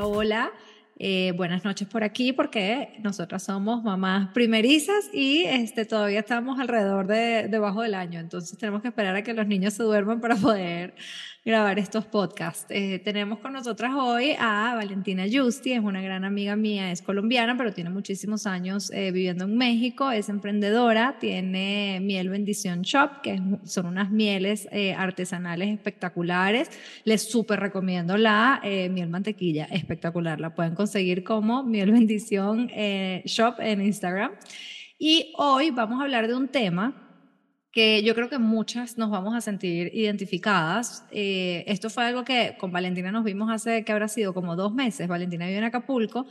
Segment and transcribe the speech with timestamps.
[0.00, 0.52] Hola.
[0.98, 7.06] Eh, buenas noches por aquí porque nosotras somos mamás primerizas y este, todavía estamos alrededor
[7.06, 10.36] de debajo del año, entonces tenemos que esperar a que los niños se duerman para
[10.36, 10.94] poder
[11.44, 12.66] grabar estos podcasts.
[12.68, 17.56] Eh, tenemos con nosotras hoy a Valentina Justi, es una gran amiga mía, es colombiana,
[17.56, 23.42] pero tiene muchísimos años eh, viviendo en México, es emprendedora, tiene Miel Bendición Shop, que
[23.64, 26.70] son unas mieles eh, artesanales espectaculares.
[27.04, 33.82] Les súper recomiendo la miel mantequilla, espectacular, la pueden conseguir como Miel Bendición Shop en
[33.82, 34.32] Instagram.
[34.98, 37.01] Y hoy vamos a hablar de un tema
[37.72, 41.06] que yo creo que muchas nos vamos a sentir identificadas.
[41.10, 44.74] Eh, esto fue algo que con Valentina nos vimos hace que habrá sido como dos
[44.74, 45.08] meses.
[45.08, 46.26] Valentina vive en Acapulco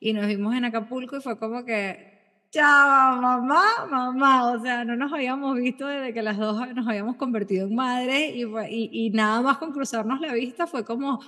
[0.00, 4.52] y nos vimos en Acapulco y fue como que, chao, mamá, mamá.
[4.52, 8.34] O sea, no nos habíamos visto desde que las dos nos habíamos convertido en madres
[8.34, 11.20] y, y, y nada más con cruzarnos la vista fue como,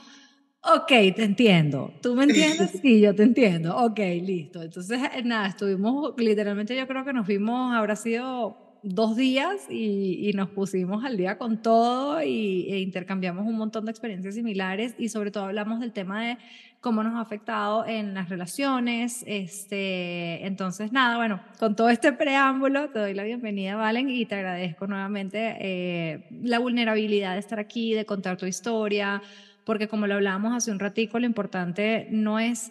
[0.62, 1.92] ok, te entiendo.
[2.00, 2.70] ¿Tú me entiendes?
[2.80, 3.76] Sí, yo te entiendo.
[3.76, 4.62] Ok, listo.
[4.62, 10.50] Entonces, nada, estuvimos, literalmente yo creo que nos vimos, habrá sido dos días y, nos
[10.50, 15.30] pusimos al día con todo y, e intercambiamos un montón de experiencias similares y sobre
[15.30, 16.38] todo hablamos del tema de
[16.80, 19.24] cómo nos ha afectado en las relaciones.
[19.26, 24.36] Este, entonces, nada, bueno, con todo este preámbulo te doy la bienvenida, Valen, y te
[24.36, 29.22] agradezco nuevamente eh, la vulnerabilidad de estar aquí, de contar tu historia,
[29.64, 32.70] porque como lo hablábamos hace un ratico, lo importante no es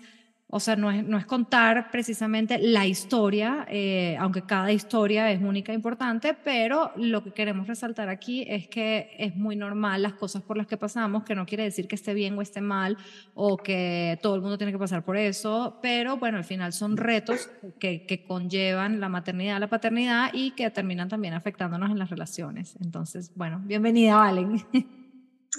[0.49, 5.41] o sea, no es, no es contar precisamente la historia, eh, aunque cada historia es
[5.41, 10.13] única e importante, pero lo que queremos resaltar aquí es que es muy normal las
[10.13, 12.97] cosas por las que pasamos, que no quiere decir que esté bien o esté mal,
[13.33, 16.95] o que todo el mundo tiene que pasar por eso, pero bueno, al final son
[16.95, 22.09] retos que, que conllevan la maternidad, la paternidad y que terminan también afectándonos en las
[22.09, 22.77] relaciones.
[22.81, 24.63] Entonces, bueno, bienvenida, Valen.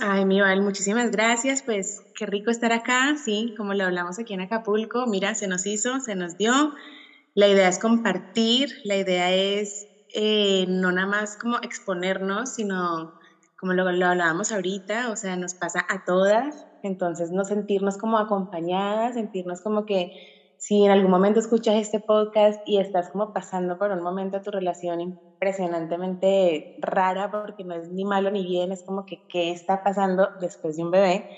[0.00, 1.62] Ay, mi Val, muchísimas gracias.
[1.64, 5.06] Pues qué rico estar acá, sí, como lo hablamos aquí en Acapulco.
[5.06, 6.72] Mira, se nos hizo, se nos dio.
[7.34, 13.14] La idea es compartir, la idea es eh, no nada más como exponernos, sino
[13.58, 18.18] como lo, lo hablábamos ahorita, o sea, nos pasa a todas, entonces no sentirnos como
[18.18, 20.10] acompañadas, sentirnos como que
[20.58, 24.50] si en algún momento escuchas este podcast y estás como pasando por un momento tu
[24.50, 29.82] relación impresionantemente rara, porque no es ni malo ni bien, es como que qué está
[29.84, 31.28] pasando después de un bebé,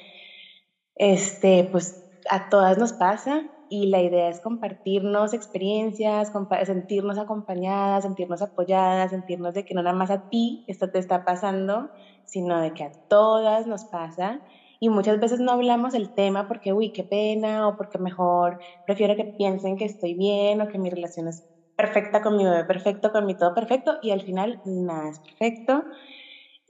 [0.97, 6.33] este, pues a todas nos pasa y la idea es compartirnos experiencias,
[6.65, 11.25] sentirnos acompañadas, sentirnos apoyadas, sentirnos de que no nada más a ti esto te está
[11.25, 11.91] pasando,
[12.25, 14.43] sino de que a todas nos pasa
[14.81, 19.17] y muchas veces no hablamos el tema porque, uy, qué pena, o porque mejor prefiero
[19.17, 21.45] que piensen que estoy bien o que mi relación es
[21.77, 25.85] perfecta con mi bebé perfecto, con mi todo perfecto, y al final nada es perfecto.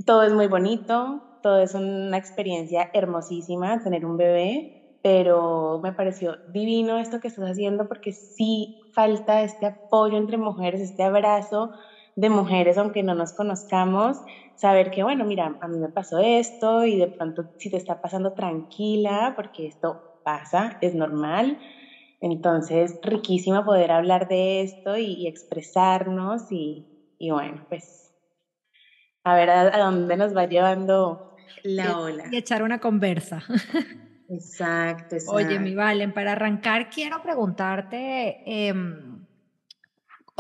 [0.07, 4.69] Todo es muy bonito, todo es una experiencia hermosísima tener un bebé,
[5.03, 10.81] pero me pareció divino esto que estás haciendo porque sí falta este apoyo entre mujeres,
[10.81, 11.71] este abrazo
[12.17, 14.19] de mujeres, aunque no nos conozcamos,
[14.55, 18.01] saber que, bueno, mira, a mí me pasó esto y de pronto si te está
[18.01, 21.59] pasando tranquila, porque esto pasa, es normal.
[22.21, 26.87] Entonces, riquísimo poder hablar de esto y, expresarnos y,
[27.19, 28.13] y, bueno, pues
[29.25, 31.23] a ver a, dónde nos va llevando
[31.63, 32.25] la ola.
[32.31, 33.43] Y echar una conversa.
[34.29, 35.33] Exacto, exacto.
[35.33, 38.73] Oye, mi Valen, para arrancar quiero preguntarte, eh,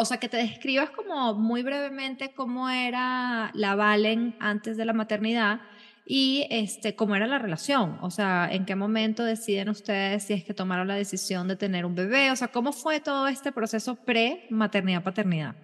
[0.00, 4.94] o sea, que te describas como muy brevemente cómo era la Valen antes de la
[4.94, 5.60] maternidad
[6.06, 7.98] y este, cómo era la relación.
[8.00, 11.84] O sea, en qué momento deciden ustedes si es que tomaron la decisión de tener
[11.84, 12.30] un bebé.
[12.30, 15.54] O sea, cómo fue todo este proceso pre-maternidad-paternidad.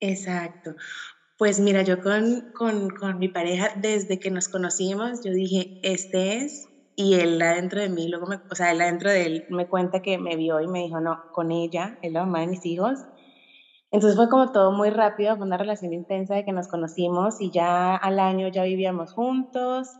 [0.00, 0.74] Exacto.
[1.38, 6.36] Pues mira, yo con, con, con, mi pareja, desde que nos conocimos, yo dije, este
[6.36, 9.68] es, y él adentro de mí, luego me, o sea, él adentro de él me
[9.68, 12.66] cuenta que me vio y me dijo, no, con ella, es la mamá de mis
[12.66, 12.98] hijos,
[13.90, 17.50] entonces fue como todo muy rápido, fue una relación intensa de que nos conocimos y
[17.50, 19.98] ya al año ya vivíamos juntos.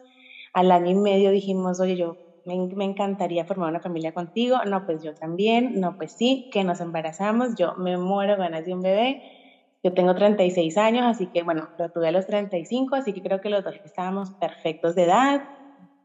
[0.52, 4.58] Al año y medio dijimos, oye, yo me, me, encantaría formar una familia contigo.
[4.66, 5.72] No, pues yo también.
[5.74, 7.54] No, pues sí, que nos embarazamos.
[7.56, 9.22] Yo me muero ganas de un bebé.
[9.82, 13.40] Yo tengo 36 años, así que bueno, lo tuve a los 35, así que creo
[13.40, 15.40] que los dos estábamos perfectos de edad.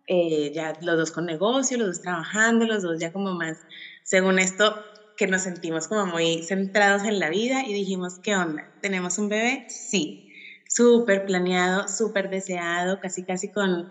[0.08, 3.66] Eh, ya los dos con negocio, los dos trabajando, los dos ya como más,
[4.04, 4.76] según esto,
[5.18, 8.72] que nos sentimos como muy centrados en la vida y dijimos, ¿qué onda?
[8.82, 9.66] ¿Tenemos un bebé?
[9.68, 10.28] Sí,
[10.68, 13.88] súper planeado, súper deseado, casi casi con,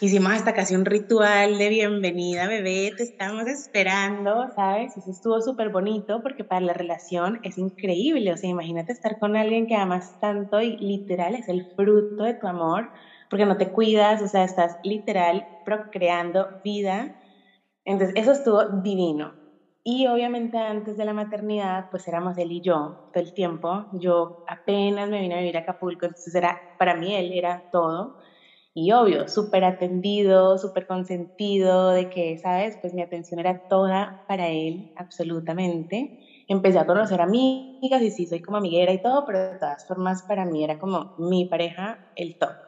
[0.00, 4.96] hicimos hasta casi un ritual de bienvenida, bebé, te estamos esperando, ¿sabes?
[4.96, 9.36] Eso estuvo súper bonito porque para la relación es increíble, o sea, imagínate estar con
[9.36, 12.90] alguien que amas tanto y literal es el fruto de tu amor,
[13.30, 17.16] porque no te cuidas, o sea, estás literal procreando vida
[17.84, 19.35] Entonces, eso estuvo divino.
[19.88, 23.86] Y obviamente antes de la maternidad, pues éramos él y yo todo el tiempo.
[23.92, 28.16] Yo apenas me vine a vivir a Acapulco, entonces era, para mí él era todo.
[28.74, 32.78] Y obvio, súper atendido, súper consentido, de que, ¿sabes?
[32.80, 36.14] Pues mi atención era toda para él, absolutamente.
[36.48, 40.24] Empecé a conocer amigas y sí, soy como amiguera y todo, pero de todas formas
[40.24, 42.65] para mí era como mi pareja, el top.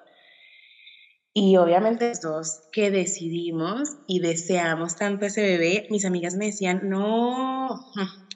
[1.41, 6.81] Y obviamente los dos que decidimos y deseamos tanto ese bebé, mis amigas me decían,
[6.83, 7.79] no,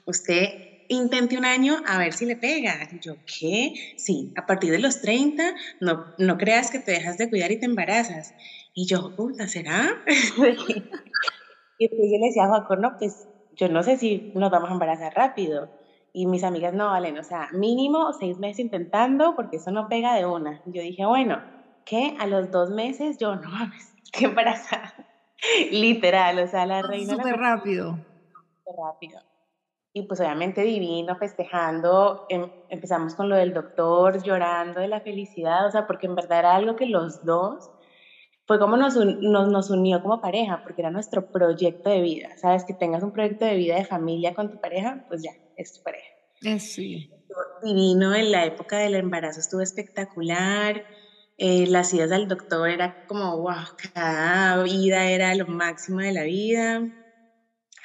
[0.05, 0.47] usted
[0.87, 2.87] intente un año a ver si le pega.
[2.89, 3.73] Y yo, ¿qué?
[3.97, 7.59] Sí, a partir de los 30, no, no creas que te dejas de cuidar y
[7.59, 8.35] te embarazas.
[8.73, 9.89] Y yo, puta, ¿será?
[10.07, 14.69] y después yo le decía a Juan, no, pues yo no sé si nos vamos
[14.69, 15.69] a embarazar rápido.
[16.13, 20.15] Y mis amigas, no, valen, o sea, mínimo seis meses intentando porque eso no pega
[20.15, 20.61] de una.
[20.67, 21.43] Yo dije, bueno,
[21.85, 24.93] que a los dos meses yo, no mames, qué embarazada.
[25.71, 27.15] Literal, o sea, la reina.
[27.15, 27.97] Súper rápido.
[28.59, 29.19] Súper rápido.
[29.91, 32.25] Y pues obviamente divino, festejando.
[32.29, 36.39] Em, empezamos con lo del doctor, llorando de la felicidad, o sea, porque en verdad
[36.39, 37.69] era algo que los dos
[38.45, 42.37] fue como nos, nos, nos, unió como pareja, porque era nuestro proyecto de vida.
[42.37, 45.73] Sabes, que tengas un proyecto de vida de familia con tu pareja, pues ya, es
[45.73, 46.07] tu pareja.
[46.41, 47.09] Es sí.
[47.63, 50.83] Divino en la época del embarazo, estuvo espectacular.
[51.45, 56.23] Eh, las idas al doctor era como, wow, cada vida era lo máximo de la
[56.23, 56.79] vida,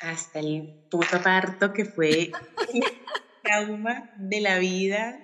[0.01, 2.29] hasta el puto parto que fue
[3.43, 5.19] trauma de la vida.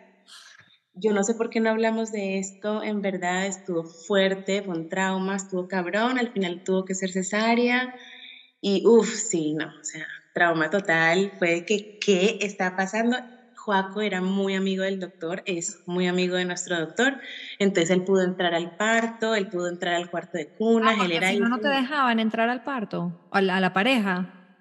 [0.95, 4.89] Yo no sé por qué no hablamos de esto, en verdad estuvo fuerte, fue un
[4.89, 7.89] trauma, estuvo cabrón, al final tuvo que ser cesárea
[8.61, 13.17] y uff, sí, no, o sea, trauma total, fue que, ¿qué está pasando?
[13.65, 17.19] Joaco era muy amigo del doctor, es muy amigo de nuestro doctor,
[17.59, 21.13] entonces él pudo entrar al parto, él pudo entrar al cuarto de cunas, ah, él
[21.13, 21.31] era...
[21.31, 24.59] Si no, no te dejaban entrar al parto, a la, pareja.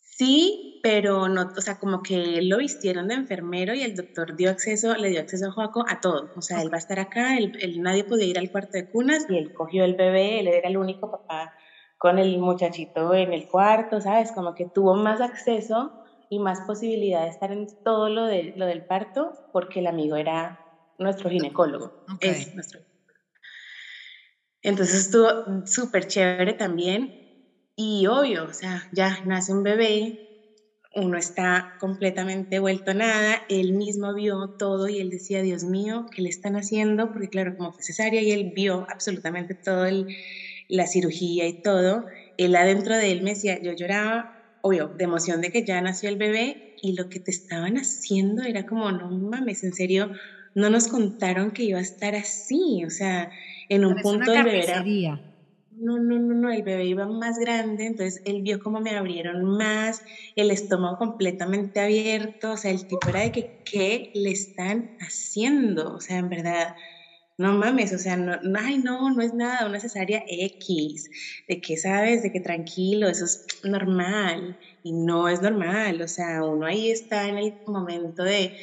[0.00, 4.34] Sí, pero no, o sea, como que él lo vistieron de enfermero y el doctor
[4.34, 6.32] dio acceso, le dio acceso a Joaco a todo.
[6.34, 7.52] O sea, él va a estar acá, él,
[7.82, 10.78] nadie podía ir al cuarto de cunas y él cogió el bebé, él era el
[10.78, 11.52] único papá
[11.98, 14.32] con el muchachito en el cuarto, ¿sabes?
[14.32, 15.92] Como que tuvo más acceso
[16.30, 20.16] y más posibilidad de estar en todo lo, de, lo del parto porque el amigo
[20.16, 20.60] era
[20.98, 21.92] nuestro ginecólogo.
[22.20, 22.80] Es nuestro.
[24.62, 25.30] Entonces estuvo
[25.66, 27.14] súper chévere también.
[27.76, 30.18] Y obvio, o sea, ya nace un bebé,
[30.94, 36.22] uno está completamente vuelto nada, él mismo vio todo y él decía, Dios mío, ¿qué
[36.22, 37.12] le están haciendo?
[37.12, 39.86] Porque claro, como fue cesárea y él vio absolutamente todo
[40.68, 42.04] la cirugía y todo,
[42.36, 46.08] él adentro de él me decía, yo lloraba obvio, de emoción de que ya nació
[46.08, 50.10] el bebé y lo que te estaban haciendo era como, no mames, en serio,
[50.54, 53.30] no nos contaron que iba a estar así, o sea,
[53.68, 54.84] en un punto del bebé era...
[55.80, 59.44] No, no, no, no, el bebé iba más grande, entonces él vio cómo me abrieron
[59.44, 60.02] más,
[60.34, 65.94] el estómago completamente abierto, o sea, el tipo era de que, ¿qué le están haciendo?
[65.94, 66.74] O sea, en verdad,
[67.38, 71.08] no mames, o sea, no, ay, no, no es nada, una cesárea X,
[71.46, 76.42] de que sabes, de que tranquilo, eso es normal, y no es normal, o sea,
[76.42, 78.56] uno ahí está en el momento de,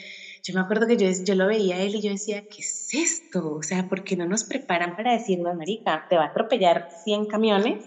[0.44, 2.94] yo me acuerdo que yo, yo lo veía a él y yo decía, ¿qué es
[2.94, 3.56] esto?
[3.56, 7.28] O sea, ¿por qué no nos preparan para decirnos, marica, te va a atropellar 100
[7.28, 7.86] camiones?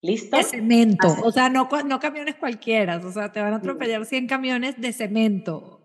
[0.00, 0.38] ¿Listo?
[0.38, 4.26] De cemento, o sea, no, no camiones cualquiera, o sea, te van a atropellar 100
[4.26, 5.81] camiones de cemento.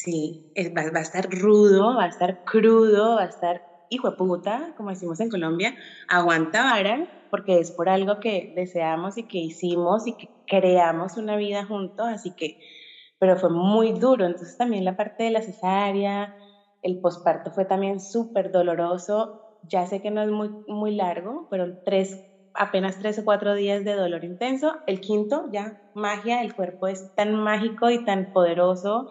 [0.00, 4.72] Sí, va, a estar rudo, va a estar crudo, va a estar hijo de puta,
[4.76, 5.74] como decimos en Colombia,
[6.08, 11.36] aguanta vara, porque es por algo que deseamos y que hicimos y que creamos una
[11.36, 12.58] vida juntos, así que,
[13.18, 14.26] pero fue muy duro.
[14.26, 16.32] Entonces también la parte de la cesárea,
[16.82, 19.42] el posparto fue también súper doloroso.
[19.62, 22.24] Ya sé que no es muy, muy largo, pero tres,
[22.54, 24.76] apenas tres o cuatro días de dolor intenso.
[24.86, 29.08] El quinto, ya, magia, el cuerpo es tan mágico y tan poderoso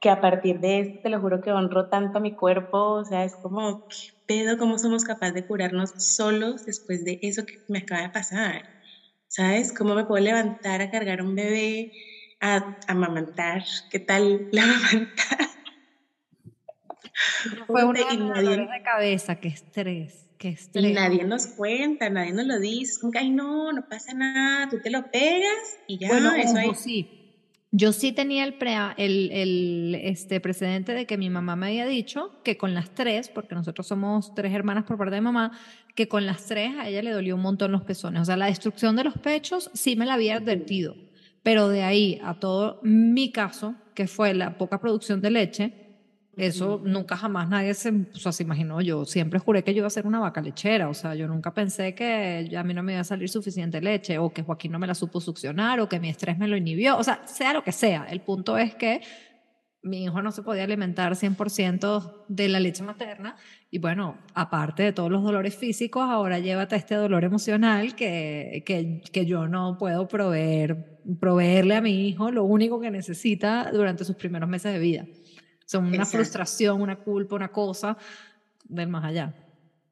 [0.00, 3.04] que a partir de esto, te lo juro que honro tanto a mi cuerpo, o
[3.04, 4.58] sea, es como, ¿qué pedo?
[4.58, 8.62] ¿Cómo somos capaces de curarnos solos después de eso que me acaba de pasar?
[9.28, 9.72] ¿Sabes?
[9.72, 11.92] ¿Cómo me puedo levantar a cargar un bebé,
[12.40, 13.64] a, amamantar?
[13.90, 15.48] ¿Qué tal la amamantar?
[17.66, 20.84] Fue una nadie, de cabeza, qué estrés, qué estrés.
[20.84, 24.68] Y nadie nos cuenta, nadie nos lo dice, como que, ay, no, no pasa nada,
[24.68, 26.74] tú te lo pegas y ya, bueno, eso ahí.
[26.74, 27.15] sí
[27.76, 28.56] yo sí tenía el,
[28.96, 33.28] el, el, este, precedente de que mi mamá me había dicho que con las tres,
[33.28, 35.52] porque nosotros somos tres hermanas por parte de mamá,
[35.94, 38.22] que con las tres a ella le dolió un montón los pezones.
[38.22, 40.96] O sea, la destrucción de los pechos sí me la había advertido,
[41.42, 45.85] pero de ahí a todo mi caso, que fue la poca producción de leche,
[46.36, 48.82] Eso nunca jamás nadie se, o sea, se imaginó.
[48.82, 50.90] Yo siempre juré que yo iba a ser una vaca lechera.
[50.90, 54.18] O sea, yo nunca pensé que a mí no me iba a salir suficiente leche
[54.18, 56.98] o que Joaquín no me la supo succionar o que mi estrés me lo inhibió.
[56.98, 58.06] O sea, sea lo que sea.
[58.10, 59.00] El punto es que
[59.82, 63.36] mi hijo no se podía alimentar 100% de la leche materna
[63.70, 69.00] y bueno, aparte de todos los dolores físicos, ahora llévate este dolor emocional que, que,
[69.12, 74.16] que yo no puedo proveer, proveerle a mi hijo lo único que necesita durante sus
[74.16, 75.06] primeros meses de vida.
[75.66, 77.96] Son una frustración, una culpa, una cosa
[78.64, 79.34] del más allá.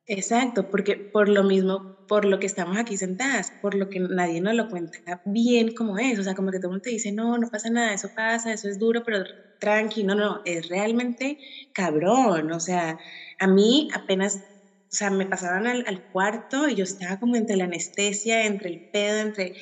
[0.07, 4.41] Exacto, porque por lo mismo, por lo que estamos aquí sentadas, por lo que nadie
[4.41, 7.11] nos lo cuenta bien como es, o sea, como que todo el mundo te dice,
[7.11, 9.25] no, no pasa nada, eso pasa, eso es duro, pero
[9.59, 11.39] tranqui, no, no, es realmente
[11.73, 12.99] cabrón, o sea,
[13.39, 17.65] a mí apenas, o sea, me pasaban al, cuarto y yo estaba como entre la
[17.65, 19.55] anestesia, entre el pedo, entre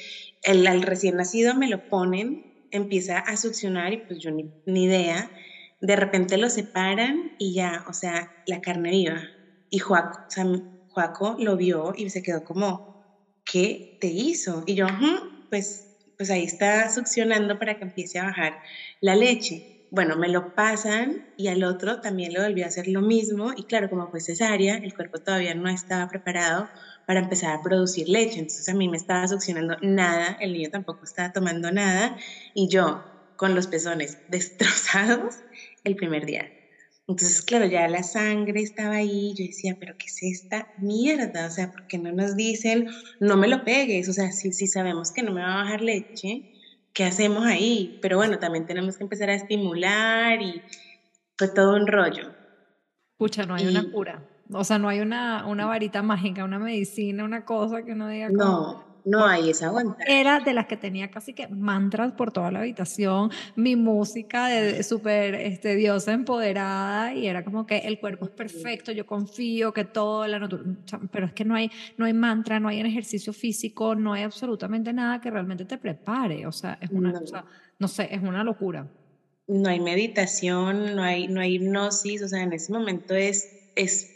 [0.43, 4.85] el, al recién nacido me lo ponen, empieza a succionar y pues yo ni, ni
[4.85, 5.31] idea,
[5.83, 9.21] de repente lo separan y ya, o sea, la carne viva.
[9.69, 10.21] Y Joaco,
[11.21, 12.87] o lo vio y se quedó como,
[13.45, 14.63] ¿qué te hizo?
[14.67, 14.87] Y yo,
[15.51, 18.55] pues, pues ahí está succionando para que empiece a bajar
[19.01, 19.67] la leche.
[19.91, 23.65] Bueno, me lo pasan y al otro también lo volvió a hacer lo mismo y
[23.67, 26.71] claro, como fue cesárea, el cuerpo todavía no estaba preparado
[27.07, 28.39] para empezar a producir leche.
[28.39, 32.15] Entonces a mí me estaba succionando nada, el niño tampoco estaba tomando nada
[32.55, 33.03] y yo
[33.37, 35.43] con los pezones destrozados
[35.85, 36.51] el primer día.
[37.09, 41.47] Entonces, claro, ya la sangre estaba ahí, yo decía, pero ¿qué es esta mierda?
[41.47, 42.89] O sea, ¿por qué no nos dicen,
[43.21, 44.09] no me lo pegues?
[44.09, 46.53] O sea, si, si sabemos que no me va a bajar leche,
[46.93, 47.99] ¿qué hacemos ahí?
[48.01, 50.63] Pero bueno, también tenemos que empezar a estimular y
[51.37, 52.33] fue todo un rollo.
[53.17, 54.29] Pucha, no hay una cura.
[54.53, 58.29] O sea, no hay una, una varita mágica, una medicina, una cosa que uno diga.
[58.31, 60.03] No, no hay esa aguanta.
[60.07, 64.83] Era de las que tenía casi que mantras por toda la habitación, mi música de
[64.83, 69.85] súper este, diosa empoderada y era como que el cuerpo es perfecto, yo confío que
[69.85, 70.43] todo la
[71.11, 74.93] pero es que no hay, no hay mantra, no hay ejercicio físico, no hay absolutamente
[74.93, 77.13] nada que realmente te prepare, o sea, es una,
[77.79, 77.89] no.
[77.89, 78.87] sé, es una locura.
[79.49, 84.12] No hay meditación, no hay, no hay hipnosis, o sea, en ese momento es, es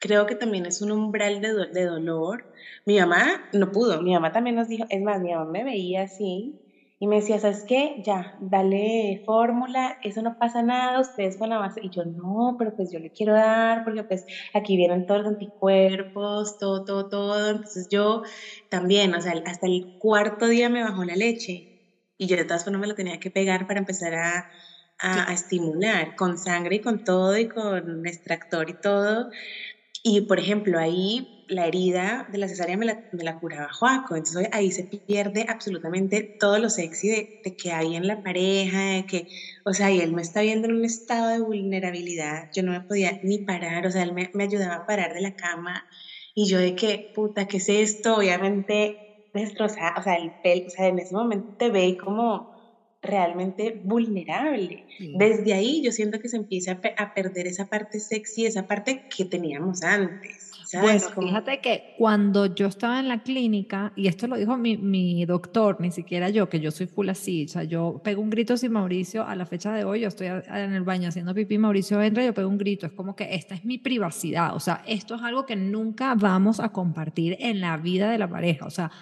[0.00, 2.46] creo que también es un umbral de, de dolor
[2.86, 6.02] mi mamá no pudo, mi mamá también nos dijo, es más, mi mamá me veía
[6.02, 6.58] así
[6.98, 7.94] y me decía, ¿sabes qué?
[8.04, 11.80] Ya, dale fórmula, eso no pasa nada, ustedes con la base.
[11.82, 15.30] Y yo, no, pero pues yo le quiero dar, porque pues aquí vienen todos los
[15.30, 17.50] anticuerpos, todo, todo, todo.
[17.50, 18.20] Entonces yo
[18.68, 21.70] también, o sea, hasta el cuarto día me bajó la leche.
[22.18, 24.44] Y yo de todas formas me lo tenía que pegar para empezar a,
[24.98, 29.28] a, a estimular con sangre y con todo y con extractor y todo.
[30.02, 34.14] Y por ejemplo, ahí la herida de la cesárea me la, me la curaba Joaco,
[34.16, 38.78] entonces ahí se pierde absolutamente todo lo sexy de, de, que hay en la pareja,
[38.94, 39.24] de que,
[39.64, 42.82] o sea, y él me está viendo en un estado de vulnerabilidad, yo no me
[42.82, 45.84] podía ni parar, o sea, él me, me ayudaba a parar de la cama.
[46.34, 48.16] Y yo de que, puta, ¿qué es esto?
[48.16, 49.00] Obviamente
[49.32, 52.49] destrozada, o sea, el pelo, o sea, en ese momento te ve como
[53.02, 54.84] realmente vulnerable.
[55.16, 59.04] Desde ahí yo siento que se empieza a, a perder esa parte sexy, esa parte
[59.14, 60.50] que teníamos antes.
[60.78, 65.24] Bueno, fíjate que cuando yo estaba en la clínica, y esto lo dijo mi, mi,
[65.24, 68.56] doctor, ni siquiera yo, que yo soy full así, o sea, yo pego un grito
[68.56, 72.00] sin Mauricio a la fecha de hoy, yo estoy en el baño haciendo pipí, Mauricio
[72.00, 75.16] entra, yo pego un grito, es como que esta es mi privacidad, o sea, esto
[75.16, 78.92] es algo que nunca vamos a compartir en la vida de la pareja, o sea,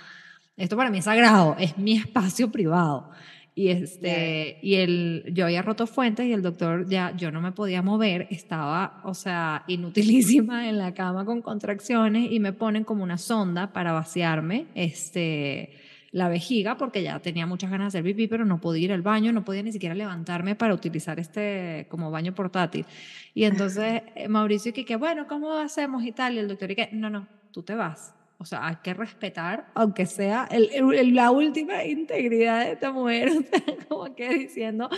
[0.57, 3.11] esto para mí es sagrado, es mi espacio privado.
[3.59, 7.50] Y, este, y el, yo había roto fuentes y el doctor ya, yo no me
[7.50, 13.03] podía mover, estaba, o sea, inutilísima en la cama con contracciones y me ponen como
[13.03, 15.73] una sonda para vaciarme este,
[16.12, 19.03] la vejiga porque ya tenía muchas ganas de hacer pipí, pero no podía ir al
[19.03, 22.87] baño, no podía ni siquiera levantarme para utilizar este como baño portátil.
[23.35, 26.35] Y entonces eh, Mauricio que, que bueno, ¿cómo hacemos y tal?
[26.35, 29.66] Y el doctor y que, no, no, tú te vas o sea, hay que respetar,
[29.75, 33.30] aunque sea el, la última integridad de esta mujer,
[33.88, 34.88] como que diciendo,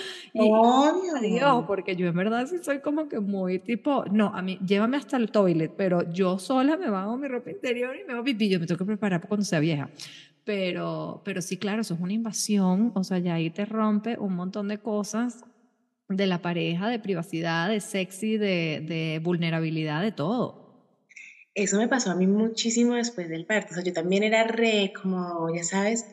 [1.22, 4.98] Dios, porque yo en verdad sí soy como que muy tipo, no, a mí, llévame
[4.98, 8.50] hasta el toilet, pero yo sola me bajo mi ropa interior y me hago pipí,
[8.50, 9.88] yo me tengo que preparar cuando sea vieja.
[10.44, 14.34] Pero, pero sí, claro, eso es una invasión, o sea, ya ahí te rompe un
[14.34, 15.44] montón de cosas
[16.10, 20.69] de la pareja, de privacidad, de sexy, de, de vulnerabilidad, de todo.
[21.62, 23.72] Eso me pasó a mí muchísimo después del parto.
[23.72, 26.06] O sea, yo también era re, como, ya sabes,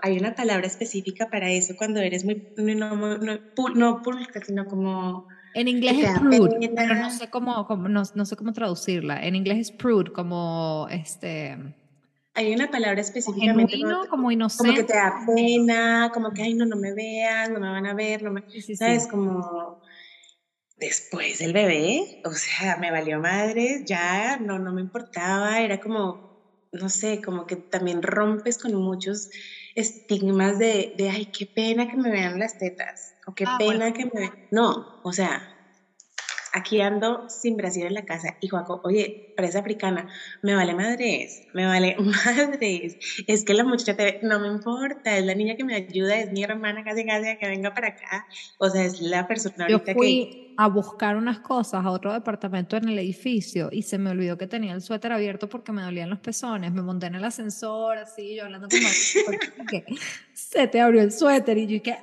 [0.00, 3.38] hay una palabra específica para eso cuando eres muy, no, no,
[3.74, 5.26] no pública, sino como...
[5.54, 9.22] En inglés es prude, pero no sé cómo, no, no, sé cómo traducirla.
[9.22, 11.58] En inglés es prude, como este...
[12.34, 14.70] Hay una palabra específicamente como, como inocente.
[14.70, 17.86] Como que te da pena, como que, ay, no, no me veas, no me van
[17.86, 18.42] a ver, no me...
[18.48, 19.06] Sí, sí, ¿Sabes?
[19.06, 19.82] Como
[20.82, 26.24] después del bebé, o sea, me valió madre, ya no, no me importaba, era como,
[26.72, 29.28] no sé, como que también rompes con muchos
[29.76, 33.92] estigmas de, de ay, qué pena que me vean las tetas, o qué ah, pena
[33.92, 34.30] que me...
[34.50, 35.40] No, o sea,
[36.52, 38.36] aquí ando sin Brasil en la casa.
[38.40, 40.08] Y Juaco, oye, presa africana,
[40.42, 42.96] me vale madres, me vale madres.
[43.26, 46.32] Es que la muchacha te no me importa, es la niña que me ayuda, es
[46.32, 48.26] mi hermana casi casi que venga para acá.
[48.58, 52.88] O sea, es la persona Yo fui a buscar unas cosas a otro departamento en
[52.88, 56.18] el edificio y se me olvidó que tenía el suéter abierto porque me dolían los
[56.18, 56.72] pezones.
[56.72, 59.84] Me monté en el ascensor, así, yo hablando con que
[60.34, 61.98] se te abrió el suéter y yo dije,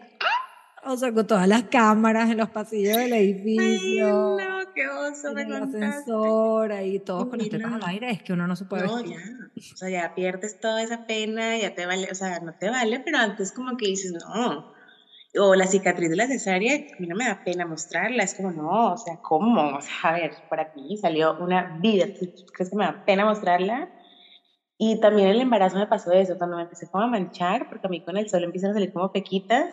[0.86, 4.38] o sea, con todas las cámaras en los pasillos del edificio.
[4.38, 8.48] Ay, no, qué oso, me ascensor, ahí todos con el al aire, es que uno
[8.48, 9.17] no se puede No, ya,
[9.55, 13.00] o sea, ya pierdes toda esa pena, ya te vale, o sea, no te vale,
[13.00, 14.74] pero antes como que dices, no,
[15.38, 18.51] o la cicatriz de la cesárea, a mí no me da pena mostrarla, es como,
[18.51, 19.77] no, o sea, ¿cómo?
[19.77, 22.05] O sea, a ver, por aquí salió una vida,
[22.53, 23.89] ¿crees que me da pena mostrarla?
[24.79, 27.89] Y también el embarazo me pasó eso, cuando me empecé como a manchar, porque a
[27.89, 29.65] mí con el sol empiezan a salir como pequitas.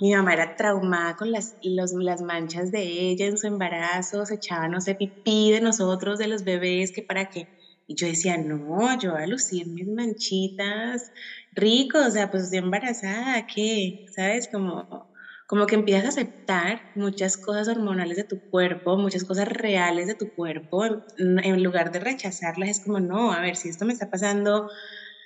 [0.00, 4.36] Mi mamá era traumada con las, los, las manchas de ella en su embarazo, se
[4.36, 7.50] echaba, no sé, pipí de nosotros, de los bebés, que para qué.
[7.88, 11.10] Y yo decía, no, yo voy a lucir mis manchitas
[11.52, 14.02] rico, o sea, pues estoy embarazada, ¿qué?
[14.14, 14.48] ¿Sabes?
[14.48, 15.07] Como
[15.48, 20.14] como que empiezas a aceptar muchas cosas hormonales de tu cuerpo, muchas cosas reales de
[20.14, 20.84] tu cuerpo,
[21.16, 24.68] en, lugar de rechazarlas, es como, no, a ver, si esto me está pasando,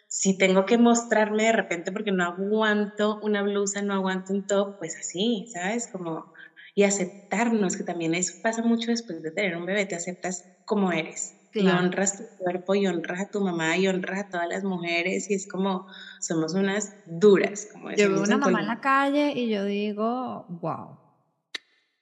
[0.08, 4.76] si tengo que mostrarme de repente porque no aguanto una blusa, no aguanto un top,
[4.78, 5.88] pues así, ¿sabes?
[5.90, 6.30] Como,
[6.74, 10.92] y aceptarnos, que también eso pasa mucho después de tener un bebé, te aceptas como
[10.92, 11.41] eres.
[11.54, 15.30] Y honras tu cuerpo y honras a tu mamá y honras a todas las mujeres
[15.30, 15.86] y es como,
[16.20, 17.68] somos unas duras.
[17.72, 20.98] Como yo veo una mamá en la calle y yo digo, wow.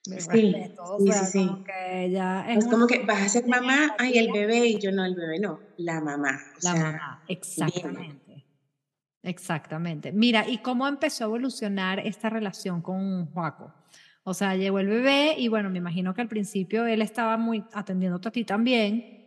[0.02, 2.16] Sí, sí, sí, Como que
[2.48, 5.38] es, como que vas a ser mamá, ay, el bebé, y yo no, el bebé
[5.38, 6.40] no, la mamá.
[6.62, 8.46] la mamá, exactamente.
[9.22, 10.12] Exactamente.
[10.12, 13.74] Mira, ¿y cómo empezó a evolucionar esta relación con Juaco?
[14.22, 17.64] O sea, llegó el bebé y bueno, me imagino que al principio él estaba muy
[17.72, 19.19] atendiéndote a ti también,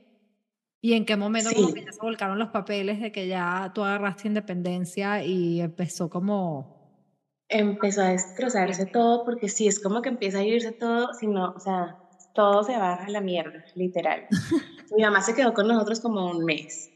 [0.86, 3.86] ¿Y en qué momento como que ya se volcaron los papeles de que ya tú
[3.86, 7.08] agarraste independencia y empezó como...
[7.48, 11.60] Empezó a destrozarse todo porque sí, es como que empieza a irse todo, sino, o
[11.62, 11.98] sea,
[12.36, 14.28] todo se va a la mierda, literal.
[14.98, 16.92] Mi mamá se quedó con nosotros como un mes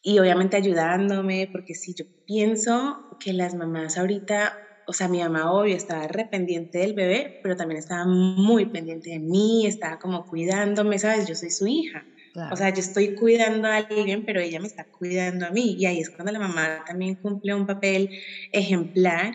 [0.00, 5.50] y obviamente ayudándome porque sí, yo pienso que las mamás ahorita, o sea, mi mamá
[5.50, 11.00] obvio estaba rependiente del bebé, pero también estaba muy pendiente de mí, estaba como cuidándome,
[11.00, 11.26] ¿sabes?
[11.26, 12.06] Yo soy su hija.
[12.50, 15.76] O sea, yo estoy cuidando a alguien, pero ella me está cuidando a mí.
[15.78, 18.08] Y ahí es cuando la mamá también cumple un papel
[18.52, 19.32] ejemplar.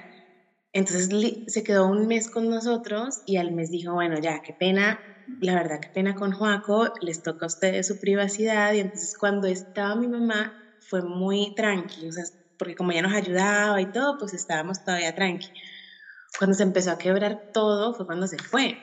[0.73, 1.09] Entonces
[1.47, 4.99] se quedó un mes con nosotros y al mes dijo, bueno, ya, qué pena,
[5.41, 8.73] la verdad, qué pena con Joaco, les toca a ustedes su privacidad.
[8.73, 12.23] Y entonces cuando estaba mi mamá fue muy tranqui, o sea,
[12.57, 15.47] porque como ella nos ayudaba y todo, pues estábamos todavía tranqui.
[16.37, 18.79] Cuando se empezó a quebrar todo fue cuando se fue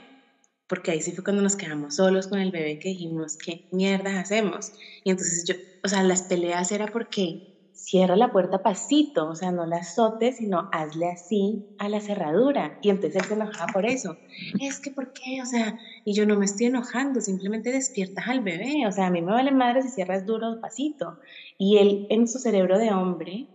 [0.70, 4.20] porque ahí sí fue cuando nos quedamos solos con el bebé que dijimos, ¿qué mierda
[4.20, 4.70] hacemos?
[5.02, 7.40] Y entonces yo, o sea, las peleas era porque
[7.72, 12.78] cierra la puerta pasito, o sea, no la azotes, sino hazle así a la cerradura.
[12.82, 14.20] Y entonces él se enojaba por eso.
[14.60, 15.42] Es que, ¿por qué?
[15.42, 18.86] O sea, y yo no me estoy enojando, simplemente despiertas al bebé.
[18.86, 21.18] O sea, a mí me vale madre si cierras duro pasito.
[21.58, 23.48] Y él en su cerebro de hombre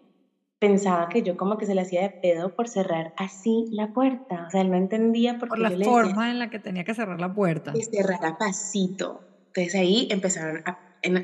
[0.68, 4.46] pensaba que yo como que se le hacía de pedo por cerrar así la puerta.
[4.48, 7.20] O sea, él no entendía por, por la forma en la que tenía que cerrar
[7.20, 7.74] la puerta.
[7.74, 9.22] Que cerrara pasito.
[9.54, 10.78] Entonces ahí empezaron a,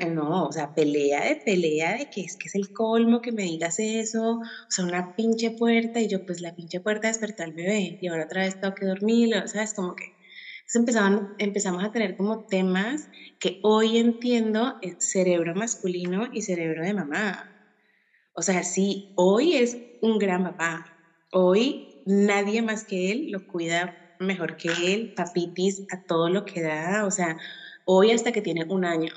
[0.08, 3.42] no, o sea, pelea de pelea de que es que es el colmo que me
[3.42, 7.52] digas eso, o sea, una pinche puerta y yo pues la pinche puerta despertó al
[7.52, 10.04] bebé y ahora otra vez tengo que dormir, o sea, es como que
[10.74, 16.94] empezaban, empezamos a tener como temas que hoy entiendo el cerebro masculino y cerebro de
[16.94, 17.51] mamá.
[18.34, 20.86] O sea, sí, hoy es un gran papá.
[21.32, 26.62] Hoy nadie más que él lo cuida mejor que él, papitis a todo lo que
[26.62, 27.04] da.
[27.06, 27.36] O sea,
[27.84, 29.12] hoy hasta que tiene un año,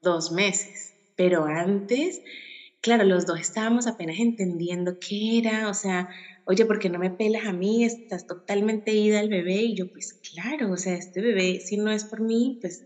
[0.00, 0.94] dos meses.
[1.14, 2.22] Pero antes,
[2.80, 5.68] claro, los dos estábamos apenas entendiendo qué era.
[5.68, 6.08] O sea,
[6.44, 7.84] oye, ¿por qué no me pelas a mí?
[7.84, 9.56] Estás totalmente ida al bebé.
[9.56, 12.84] Y yo, pues claro, o sea, este bebé, si no es por mí, pues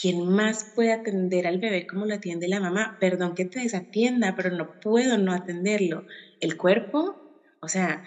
[0.00, 2.96] ¿quién más puede atender al bebé como lo atiende la mamá?
[3.00, 6.04] Perdón que te desatienda, pero no puedo no atenderlo.
[6.40, 7.16] El cuerpo,
[7.60, 8.02] o sea,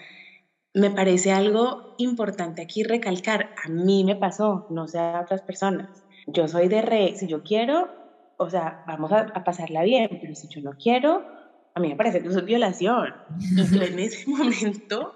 [0.74, 3.50] me parece algo importante aquí recalcar.
[3.64, 6.04] A mí me pasó, no sé a otras personas.
[6.26, 7.88] Yo soy de re, si yo quiero,
[8.38, 11.22] o sea, vamos a, pasarla bien, pero si yo no quiero,
[11.74, 13.14] a mí me parece que eso es violación.
[13.38, 15.12] Y yo en ese momento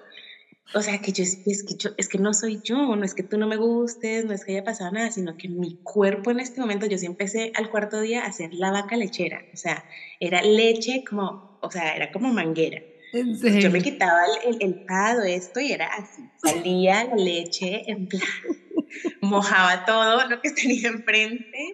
[0.75, 3.23] o sea, que yo es, que yo, es que no soy yo, no es que
[3.23, 6.41] tú no me gustes, no es que haya pasado nada, sino que mi cuerpo en
[6.41, 9.85] este momento, yo sí empecé al cuarto día a hacer la vaca lechera, o sea,
[10.21, 12.83] era leche como, o sea, era como manguera.
[13.15, 18.23] Yo me quitaba el, el, pado, esto, y era así, salía la leche en plan,
[19.23, 21.73] mojaba todo lo que tenía enfrente,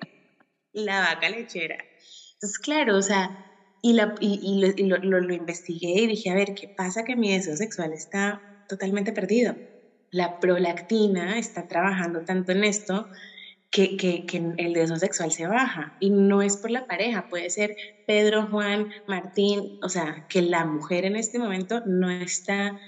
[0.72, 1.78] la vaca lechera.
[2.34, 3.44] Entonces, claro, o sea,
[3.82, 7.32] y, la, y, lo, lo, lo, investigué y dije, a ver, ¿qué pasa que mi
[7.32, 9.56] deseo sexual está totalmente perdido.
[10.10, 13.08] La prolactina está trabajando tanto en esto
[13.70, 15.96] que, que, el deseo sexual se baja.
[15.98, 20.64] Y no es por la pareja, puede ser Pedro, Juan, Martín, o sea, que la
[20.64, 22.78] mujer en este momento no está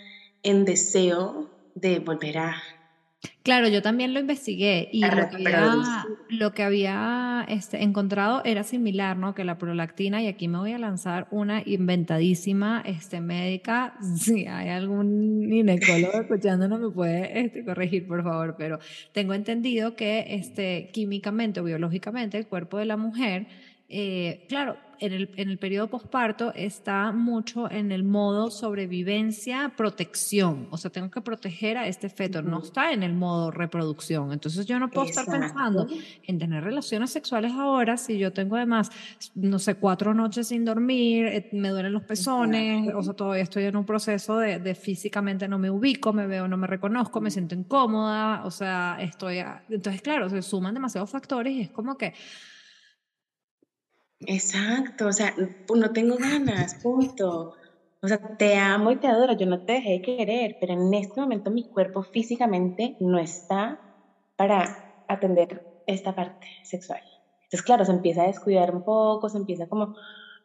[0.42, 2.62] en deseo de volver a
[3.42, 5.02] Claro, yo también lo investigué y
[6.28, 9.34] lo que había, este, encontrado era similar, ¿no?
[9.34, 14.70] Que la prolactina, y aquí me voy a lanzar una inventadísima este, médica, si hay
[14.70, 18.78] algún ginecólogo escuchándonos me puede este, corregir, por favor, pero
[19.12, 23.46] tengo entendido que este, químicamente o biológicamente el cuerpo de la mujer
[23.88, 30.68] eh, claro, en el, en el periodo posparto está mucho en el modo sobrevivencia, protección.
[30.70, 34.32] O sea, tengo que proteger a este feto, no está en el modo reproducción.
[34.32, 35.86] Entonces yo no puedo estar pensando
[36.24, 38.90] en tener relaciones sexuales ahora si yo tengo además,
[39.34, 43.64] no sé, cuatro noches sin dormir, eh, me duelen los pezones, o sea, todavía estoy
[43.64, 47.30] en un proceso de, de, físicamente no me ubico, me veo, no me reconozco, me
[47.30, 49.38] siento incómoda, o sea, estoy...
[49.68, 52.14] Entonces, claro, se suman demasiados factores y es como que
[54.20, 55.34] Exacto, o sea,
[55.74, 57.52] no tengo ganas, punto.
[58.00, 60.92] O sea, te amo y te adoro, yo no te dejé de querer, pero en
[60.94, 63.82] este momento mi cuerpo físicamente no está
[64.36, 67.00] para atender esta parte sexual.
[67.44, 69.94] Entonces, claro, se empieza a descuidar un poco, se empieza como,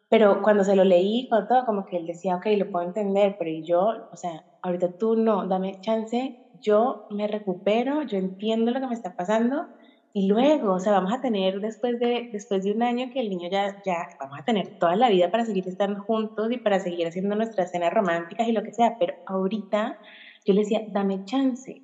[0.10, 3.36] pero cuando se lo leí, con todo, como que él decía, ok, lo puedo entender,
[3.40, 8.80] pero yo, o sea, ahorita tú no, dame chance, yo me recupero, yo entiendo lo
[8.82, 9.68] que me está pasando
[10.14, 13.30] y luego, o sea, vamos a tener después de, después de un año que el
[13.30, 16.80] niño ya, ya, vamos a tener toda la vida para seguir estando juntos y para
[16.80, 20.00] seguir haciendo nuestras cenas románticas y lo que sea, pero ahorita
[20.46, 21.84] yo le decía, dame chance.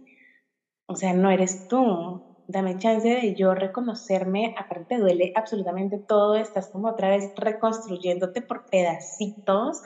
[0.87, 6.35] O sea, no eres tú, dame chance de yo reconocerme, aparte te duele absolutamente todo,
[6.35, 9.81] estás como otra vez reconstruyéndote por pedacitos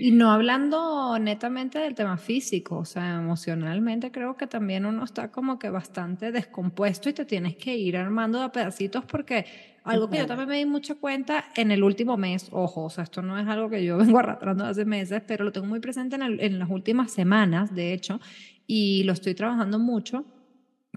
[0.00, 5.30] y no hablando netamente del tema físico, o sea, emocionalmente creo que también uno está
[5.30, 9.44] como que bastante descompuesto y te tienes que ir armando a pedacitos porque
[9.84, 13.04] algo que yo también me di mucha cuenta en el último mes, ojo, o sea,
[13.04, 16.16] esto no es algo que yo vengo arrastrando hace meses, pero lo tengo muy presente
[16.16, 18.20] en, en las últimas semanas, de hecho,
[18.66, 20.24] y lo estoy trabajando mucho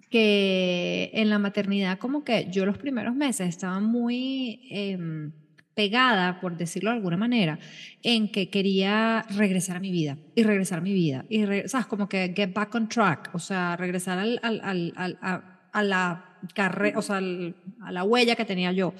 [0.09, 4.61] que en la maternidad como que yo los primeros meses estaba muy...
[4.71, 5.31] Eh,
[5.75, 7.59] pegada, por decirlo de alguna manera,
[8.01, 11.25] en que quería regresar a mi vida y regresar a mi vida.
[11.29, 11.87] Y, ¿sabes?
[11.87, 14.61] Como que get back on track, o sea, regresar al, al,
[14.95, 18.93] al, a, a, la carrera, o sea, a la huella que tenía yo.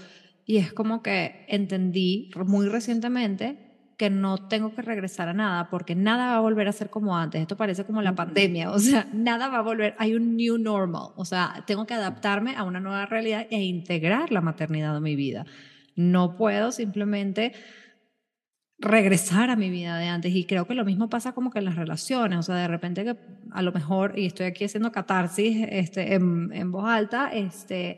[0.46, 3.58] Y es como que entendí muy recientemente
[3.98, 7.16] que no tengo que regresar a nada porque nada va a volver a ser como
[7.16, 7.42] antes.
[7.42, 11.12] Esto parece como la pandemia, o sea, nada va a volver, hay un new normal,
[11.16, 15.16] o sea, tengo que adaptarme a una nueva realidad e integrar la maternidad en mi
[15.16, 15.46] vida.
[15.96, 17.54] No puedo simplemente
[18.80, 20.36] regresar a mi vida de antes.
[20.36, 22.40] Y creo que lo mismo pasa como que en las relaciones.
[22.40, 23.16] O sea, de repente que
[23.52, 27.98] a lo mejor, y estoy aquí haciendo catarsis este, en, en voz alta, este,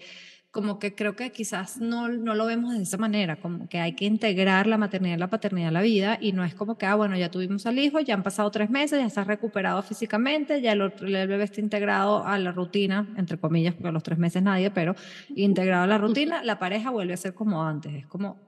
[0.55, 3.93] como que creo que quizás no, no lo vemos de esa manera, como que hay
[3.93, 6.85] que integrar la maternidad y la paternidad a la vida y no es como que,
[6.85, 10.61] ah, bueno, ya tuvimos al hijo, ya han pasado tres meses, ya estás recuperado físicamente,
[10.61, 14.17] ya el, el bebé está integrado a la rutina, entre comillas, porque a los tres
[14.17, 14.95] meses nadie, pero
[15.35, 18.39] integrado a la rutina, la pareja vuelve a ser como antes, es como...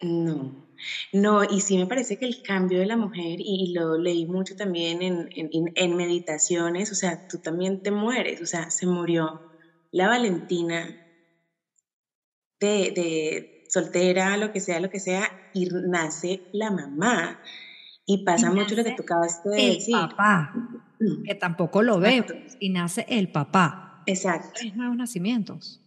[0.00, 0.68] No,
[1.12, 4.54] no, y sí me parece que el cambio de la mujer, y lo leí mucho
[4.54, 9.49] también en, en, en meditaciones, o sea, tú también te mueres, o sea, se murió
[9.90, 10.96] la Valentina
[12.60, 17.40] de, soltera, lo que sea, lo que sea, y nace la mamá.
[18.06, 19.94] Y pasa mucho lo que tú acabas de el decir.
[19.94, 20.52] papá,
[20.98, 21.22] mm.
[21.24, 24.02] que tampoco lo vemos, y nace el papá.
[24.06, 24.50] Exacto.
[24.54, 25.80] Tres nuevos nacimientos.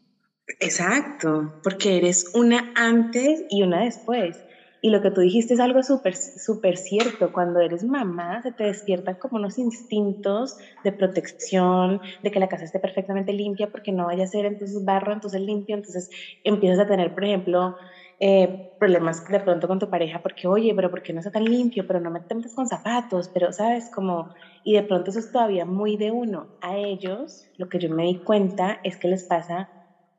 [0.59, 4.42] Exacto, porque eres una antes y una después.
[4.85, 7.31] Y lo que tú dijiste es algo súper, súper cierto.
[7.31, 12.65] Cuando eres mamá, se te despiertan como unos instintos de protección, de que la casa
[12.65, 15.75] esté perfectamente limpia, porque no vaya a ser entonces barro, entonces limpio.
[15.77, 16.09] Entonces
[16.43, 17.75] empiezas a tener, por ejemplo,
[18.19, 21.45] eh, problemas de pronto con tu pareja, porque, oye, pero ¿por qué no está tan
[21.45, 21.85] limpio?
[21.87, 23.89] Pero no me metes con zapatos, pero, ¿sabes?
[23.89, 24.27] Como,
[24.63, 26.49] y de pronto eso es todavía muy de uno.
[26.59, 29.69] A ellos, lo que yo me di cuenta es que les pasa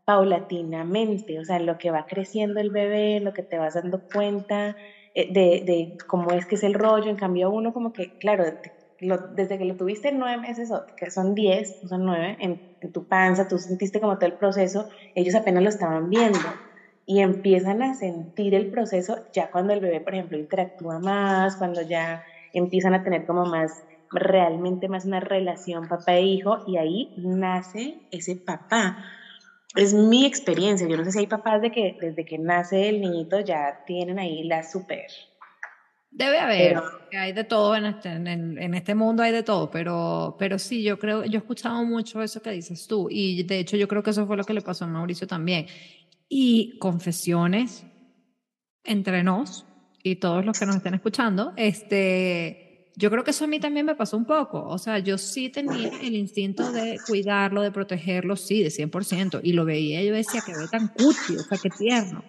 [0.05, 4.77] paulatinamente, o sea, lo que va creciendo el bebé, lo que te vas dando cuenta
[5.15, 8.45] eh, de, de, cómo es que es el rollo, en cambio uno como que, claro,
[9.01, 13.49] desde que lo tuviste nueve meses, que son diez, son nueve, en, en, tu panza,
[13.49, 16.39] tú sentiste como todo el proceso, ellos apenas lo estaban viendo
[17.07, 21.83] y empiezan a sentir el proceso ya cuando el bebé, por ejemplo, interactúa más, cuando
[21.83, 27.13] ya empiezan a tener como más, realmente más una relación papá e hijo y ahí
[27.17, 28.97] nace ese papá.
[29.75, 33.01] Es mi experiencia, yo no sé si hay papás de que desde que nace el
[33.01, 35.07] niñito ya tienen ahí la super
[36.11, 40.61] Debe haber, hay de todo en este, en, este mundo, hay de todo, pero, pero
[40.61, 43.89] sí, yo creo, yo he escuchado mucho eso que dices tú y de hecho yo
[43.89, 45.67] creo que eso fue lo que le pasó a Mauricio también.
[46.29, 47.85] Y confesiones
[48.85, 49.67] entre nos
[50.05, 52.64] y todos los que nos estén escuchando, este,
[52.97, 55.49] yo creo que eso a mí también me pasó un poco, o sea, yo sí
[55.49, 60.43] tenía el instinto de cuidarlo, de protegerlo, sí, de 100%, y lo veía, yo decía
[60.45, 62.23] que ve tan cuchi, o sea, qué tierno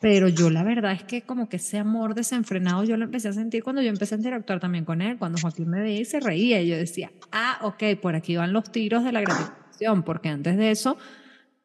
[0.00, 3.32] pero yo la verdad es que como que ese amor desenfrenado yo lo empecé a
[3.32, 6.20] sentir cuando yo empecé a interactuar también con él, cuando Joaquín me veía y se
[6.20, 10.28] reía y yo decía, ah, ok, por aquí van los tiros de la gratificación, porque
[10.28, 10.96] antes de eso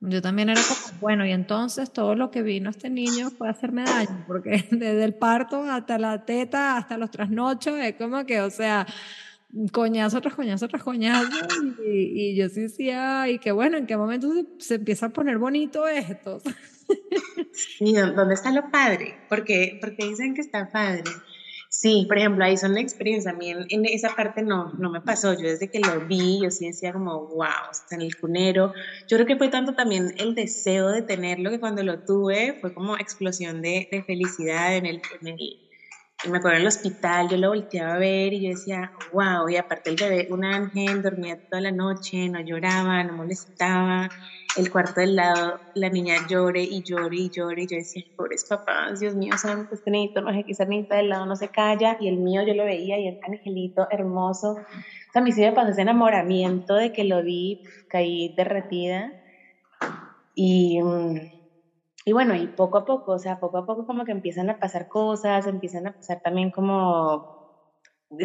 [0.01, 3.83] yo también era como, bueno, y entonces todo lo que vino este niño fue hacerme
[3.83, 8.49] daño, porque desde el parto hasta la teta, hasta los trasnochos, es como que, o
[8.49, 8.87] sea,
[9.71, 11.47] coñazo tras coñazo tras coñazo,
[11.85, 15.09] y, y yo sí decía, y que bueno, ¿en qué momento se, se empieza a
[15.09, 16.41] poner bonito esto?
[17.53, 19.17] Sí, ¿dónde está lo padre?
[19.29, 21.03] Porque, porque dicen que está padre.
[21.73, 23.31] Sí, por ejemplo, ahí son la experiencia.
[23.31, 25.31] A mí en, esa parte no, no me pasó.
[25.33, 28.73] Yo desde que lo vi, yo sí decía como, wow, está en el cunero.
[29.07, 32.73] Yo creo que fue tanto también el deseo de tenerlo que cuando lo tuve fue
[32.73, 35.39] como explosión de, de felicidad en el, en el
[36.29, 39.55] me acuerdo en el hospital, yo lo volteaba a ver y yo decía, wow, y
[39.57, 44.07] aparte el bebé, un ángel, dormía toda la noche, no lloraba, no molestaba,
[44.57, 48.45] el cuarto del lado, la niña llore y llore y llore, y yo decía, pobres
[48.47, 51.97] papás, Dios mío santo, este niñito, no sé qué, niñito del lado no se calla,
[51.99, 54.55] y el mío yo lo veía y el angelito hermoso, o
[55.13, 59.11] sea, a mí sí me pasó ese enamoramiento de que lo vi, caí derretida,
[60.35, 60.81] y...
[60.81, 61.40] Mm,
[62.05, 64.57] y bueno, y poco a poco, o sea, poco a poco como que empiezan a
[64.59, 67.27] pasar cosas, empiezan a pasar también como,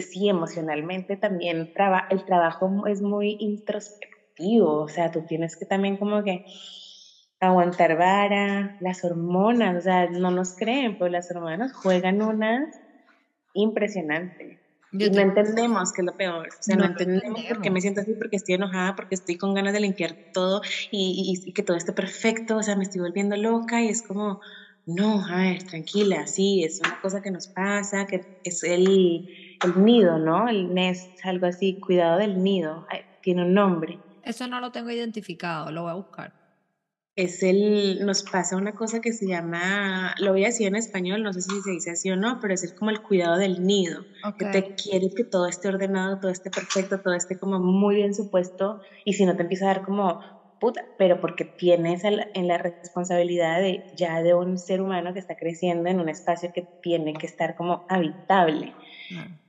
[0.01, 1.71] sí, emocionalmente también
[2.11, 6.43] el trabajo es muy introspectivo, o sea, tú tienes que también como que
[7.41, 12.81] aguantar vara, las hormonas, o sea, no nos creen, pero las hormonas juegan unas
[13.55, 14.61] impresionante
[15.05, 16.49] y no entendemos que es lo peor.
[16.49, 19.55] O sea, no, entendemos por qué me siento así, porque estoy enojada, porque estoy con
[19.55, 22.57] ganas de limpiar todo y, y, que todo esté perfecto.
[22.57, 24.41] O sea, me estoy volviendo loca y es como,
[24.85, 29.27] no, a ver, tranquila, sí, es una cosa que nos pasa, que es el,
[29.65, 30.49] el nido, ¿no?
[30.49, 32.87] El nest, algo así, cuidado del nido.
[33.21, 33.99] tiene un nombre.
[34.23, 36.33] Eso no lo tengo identificado, lo voy a buscar
[37.17, 41.23] es el, nos pasa una cosa que se llama, lo voy a decir en español,
[41.23, 43.55] no sé si se dice así o no, pero es el, como el cuidado del
[43.63, 44.07] nido,
[44.39, 48.15] que te quieres que todo esté ordenado, todo esté perfecto, todo esté como muy bien
[48.15, 50.21] supuesto, y si no te empieza a dar como,
[50.59, 55.35] puta, pero porque tienes en la responsabilidad de ya de un ser humano que está
[55.37, 58.77] creciendo en un espacio que tiene que estar como habitable.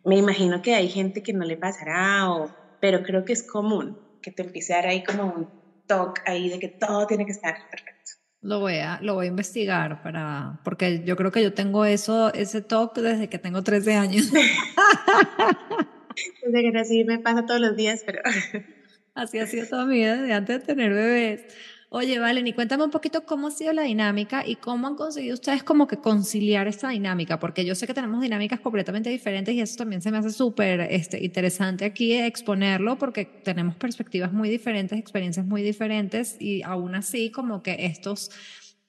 [0.04, 4.00] Me imagino que hay gente que no le pasará, o, pero creo que es común
[4.22, 5.57] que te empiece a dar ahí como un
[5.88, 8.12] toque ahí de que todo tiene que estar perfecto.
[8.42, 12.32] Lo voy a, lo voy a investigar para, porque yo creo que yo tengo eso,
[12.34, 14.32] ese toque desde que tengo 13 años.
[16.44, 18.22] desde que nací me pasa todos los días, pero...
[19.16, 21.46] Así ha sido toda mi vida, desde antes de tener bebés.
[21.90, 25.36] Oye, Valen, y cuéntame un poquito cómo ha sido la dinámica y cómo han conseguido
[25.36, 29.62] ustedes como que conciliar esta dinámica, porque yo sé que tenemos dinámicas completamente diferentes y
[29.62, 35.00] eso también se me hace súper este, interesante aquí exponerlo porque tenemos perspectivas muy diferentes,
[35.00, 38.32] experiencias muy diferentes y aún así como que estos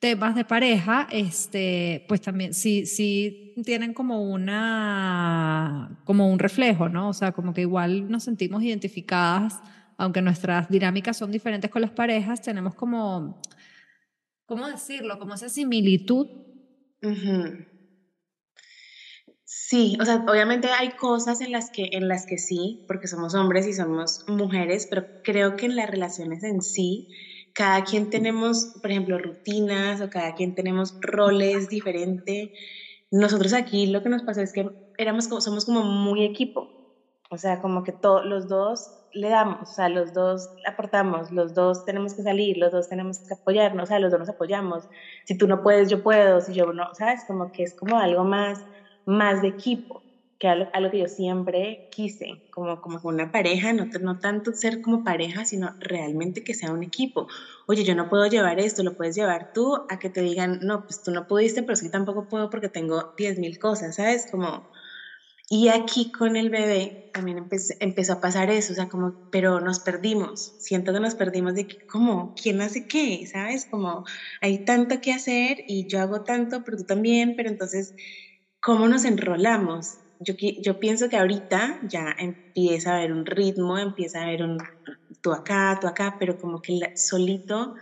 [0.01, 7.11] temas de pareja, este, pues también sí, sí tienen como una, como un reflejo, ¿no?
[7.11, 9.61] O sea, como que igual nos sentimos identificadas
[9.99, 13.43] aunque nuestras dinámicas son diferentes con las parejas, tenemos como,
[14.47, 15.19] ¿cómo decirlo?
[15.19, 16.29] Como esa similitud.
[19.45, 23.35] Sí, o sea, obviamente hay cosas en las que en las que sí, porque somos
[23.35, 27.09] hombres y somos mujeres, pero creo que en las relaciones en sí,
[27.55, 32.51] cada quien tenemos, por ejemplo, rutinas o cada quien tenemos roles diferentes.
[33.11, 34.67] Nosotros aquí lo que nos pasó es que
[34.99, 36.78] éramos somos como muy equipo.
[37.31, 41.55] O sea, como que todos los dos le damos, o sea, los dos aportamos, los
[41.55, 44.89] dos tenemos que salir, los dos tenemos que apoyarnos, o sea, los dos nos apoyamos.
[45.25, 47.25] Si tú no puedes, yo puedo, si yo no, ¿sabes?
[47.27, 48.65] Como que es como algo más,
[49.05, 50.05] más de equipo,
[50.39, 54.81] que algo, algo que yo siempre quise, como, como una pareja, no, no tanto ser
[54.81, 57.27] como pareja, sino realmente que sea un equipo.
[57.67, 60.85] Oye, yo no puedo llevar esto, lo puedes llevar tú, a que te digan, no,
[60.87, 64.29] pues tú no pudiste, pero sí tampoco puedo porque tengo 10.000 cosas, ¿sabes?
[64.31, 64.71] Como
[65.51, 67.39] Y aquí con el bebé también
[67.81, 71.67] empezó a pasar eso, o sea, como, pero nos perdimos, siento que nos perdimos de
[71.67, 72.35] que, ¿cómo?
[72.41, 73.25] ¿Quién hace qué?
[73.33, 73.67] ¿Sabes?
[73.71, 74.05] Como
[74.43, 77.95] hay tanto que hacer y yo hago tanto, pero tú también, pero entonces,
[78.61, 79.99] ¿cómo nos enrolamos?
[80.21, 84.59] Yo, yo pienso que ahorita ya empieza a haber un ritmo, empieza a haber un
[85.23, 87.75] tú acá, tú acá, pero como que solito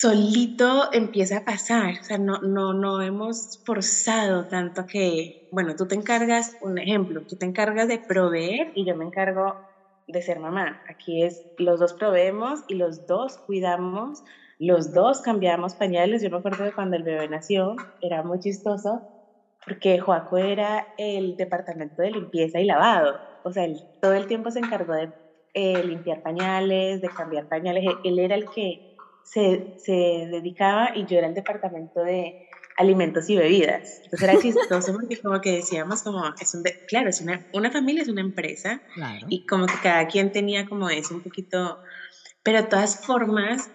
[0.00, 5.86] solito empieza a pasar, o sea, no, no, no hemos forzado tanto que, bueno, tú
[5.86, 9.54] te encargas, un ejemplo, tú te encargas de proveer y yo me encargo
[10.06, 10.80] de ser mamá.
[10.88, 14.22] Aquí es, los dos proveemos y los dos cuidamos,
[14.58, 16.22] los dos cambiamos pañales.
[16.22, 19.02] Yo me acuerdo de cuando el bebé nació, era muy chistoso,
[19.66, 24.50] porque Joaco era el departamento de limpieza y lavado, o sea, él todo el tiempo
[24.50, 25.12] se encargó de
[25.54, 28.82] eh, limpiar pañales, de cambiar pañales, él era el que
[29.26, 29.92] se, se
[30.30, 34.00] dedicaba y yo era el departamento de alimentos y bebidas.
[34.04, 38.02] Entonces era chistoso porque como que decíamos como, es un claro, es una, una familia
[38.02, 38.82] es una empresa
[39.28, 41.80] y como que cada quien tenía como eso un poquito,
[42.42, 43.70] pero de todas formas,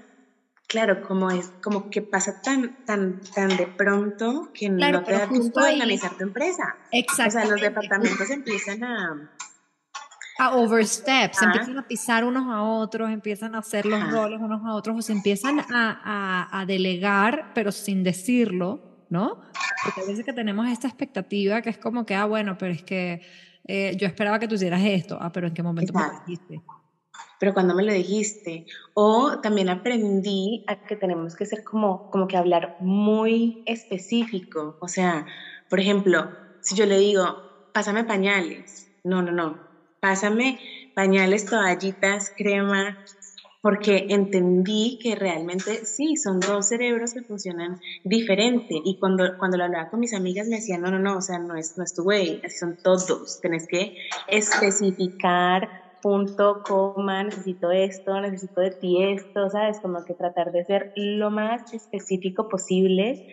[0.68, 5.28] claro, como es, como que pasa tan, tan, tan de pronto que no te da
[5.28, 6.78] tiempo de organizar tu empresa.
[6.92, 7.40] Exacto.
[7.40, 9.32] O sea, los departamentos empiezan a
[10.42, 14.66] a overstep, se empiezan a pisar unos a otros, empiezan a hacer los roles unos
[14.66, 19.42] a otros, o se empiezan a, a, delegar, pero sin decirlo, ¿no?
[19.84, 22.82] Porque a veces que tenemos esta expectativa que es como que, ah, bueno, pero es
[22.82, 23.22] que
[23.68, 26.62] eh, yo esperaba que tú hicieras esto, ah, pero ¿en qué momento me lo dijiste?
[27.40, 32.28] Pero cuando me lo dijiste, o también aprendí a que tenemos que ser como, como
[32.28, 35.28] que hablar muy específico, o sea,
[35.70, 39.71] por ejemplo, si yo le digo, pásame pañales, no, no, no,
[40.02, 40.60] pásame
[40.94, 42.98] pañales, toallitas, crema,
[43.62, 48.76] porque entendí que realmente sí, son dos cerebros que funcionan diferente.
[48.84, 51.38] Y cuando, cuando lo hablaba con mis amigas me decían, no, no, no, o sea,
[51.40, 53.40] no es, no es tu así son todos.
[53.42, 53.94] Tenés que
[54.28, 55.70] especificar
[56.02, 59.80] punto, coma, necesito esto, necesito de ti esto, ¿sabes?
[59.80, 63.24] Como que tratar de ser lo más específico posible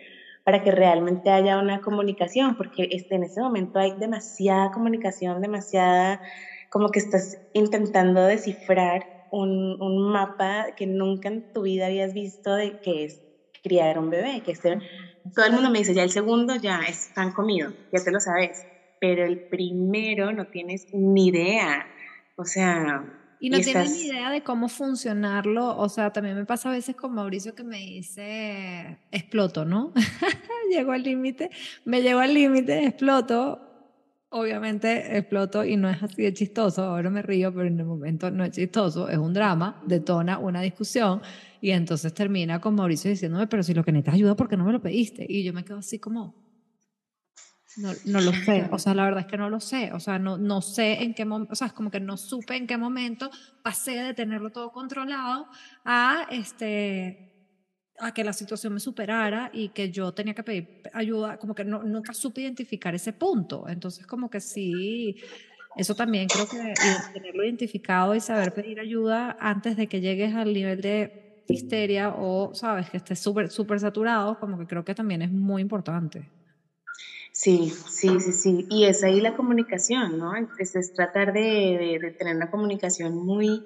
[0.43, 6.21] para que realmente haya una comunicación, porque este, en ese momento hay demasiada comunicación, demasiada
[6.69, 12.55] como que estás intentando descifrar un, un, mapa que nunca en tu vida habías visto
[12.55, 13.21] de que es
[13.63, 14.79] criar un bebé, que este,
[15.35, 18.19] todo el mundo me dice, ya el segundo ya es tan comido, ya te lo
[18.19, 18.65] sabes,
[18.99, 21.85] pero el primero no tienes ni idea,
[22.35, 23.15] o sea...
[23.41, 26.97] Y no tienes ni idea de cómo funcionarlo, o sea, también me pasa a veces
[26.97, 29.93] con Mauricio que me dice, exploto, ¿no?
[30.69, 31.49] Llego al límite,
[31.85, 33.68] me llego al límite, exploto,
[34.29, 38.29] obviamente exploto y no es así de chistoso, ahora me río, pero en el momento
[38.29, 41.21] no es chistoso, es un drama, detona una discusión
[41.61, 44.65] y entonces termina con Mauricio diciéndome, pero si lo que necesitas ayuda, ¿por qué no
[44.65, 45.25] me lo pediste?
[45.27, 46.35] Y yo me quedo así como,
[47.77, 50.19] no, no lo sé, o sea, la verdad es que no lo sé, o sea,
[50.19, 52.77] no, no sé en qué momento, o sea, es como que no supe en qué
[52.77, 53.31] momento
[53.63, 55.47] pasé de tenerlo todo controlado
[55.85, 57.28] a este
[57.99, 61.63] a que la situación me superara y que yo tenía que pedir ayuda, como que
[61.63, 63.67] no, nunca supe identificar ese punto.
[63.67, 65.17] Entonces, como que sí,
[65.77, 66.73] eso también creo que
[67.13, 72.53] tenerlo identificado y saber pedir ayuda antes de que llegues al nivel de histeria o,
[72.53, 76.29] sabes, que estés súper, súper saturado, como que creo que también es muy importante.
[77.31, 78.67] Sí, sí, sí, sí.
[78.69, 80.33] Y es ahí la comunicación, ¿no?
[80.35, 83.63] Es, es tratar de, de tener una comunicación muy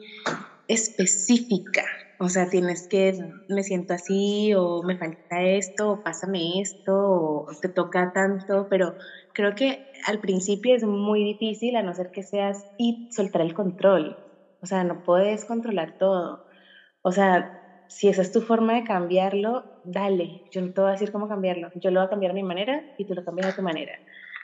[0.68, 1.84] específica,
[2.24, 3.14] o sea, tienes que,
[3.48, 8.96] me siento así, o me falta esto, o pásame esto, o te toca tanto, pero
[9.34, 13.54] creo que al principio es muy difícil, a no ser que seas y soltar el
[13.54, 14.20] control.
[14.62, 16.42] O sea, no puedes controlar todo.
[17.02, 17.52] O sea,
[17.88, 20.44] si esa es tu forma de cambiarlo, dale.
[20.52, 21.70] Yo no te voy a decir cómo cambiarlo.
[21.76, 23.94] Yo lo voy a cambiar a mi manera y tú lo cambias a tu manera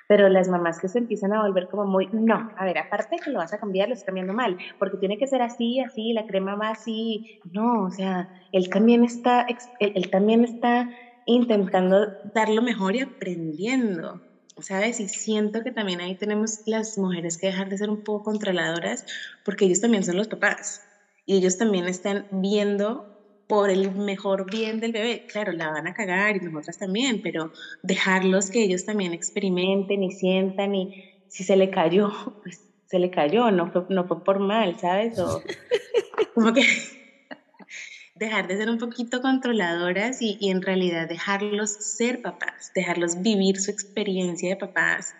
[0.09, 3.29] pero las mamás que se empiezan a volver como muy, no, a ver, aparte que
[3.29, 6.25] lo vas a cambiar, lo estás cambiando mal, porque tiene que ser así, así, la
[6.25, 9.45] crema va así, no, o sea, él también está,
[9.77, 10.87] él, también está
[11.25, 14.23] intentando dar lo mejor y aprendiendo,
[14.57, 14.99] ¿sabes?
[14.99, 19.05] Y siento que también ahí tenemos las mujeres que dejar de ser un poco controladoras,
[19.43, 20.81] porque ellos también son los papás,
[21.27, 23.05] y ellos también están viendo
[23.49, 25.25] por el mejor bien del bebé.
[25.27, 30.11] Claro, la van a cagar y nosotras también, pero dejarlos que ellos también experimenten y
[30.11, 30.87] sientan y
[31.27, 32.11] si se le cayó,
[32.43, 35.17] pues se le cayó, no fue, no fue por mal, ¿sabes?
[35.17, 35.41] O
[36.35, 36.61] como que
[38.13, 43.59] dejar de ser un poquito controladoras y, y en realidad dejarlos ser papás, dejarlos vivir
[43.59, 45.15] su experiencia de papás,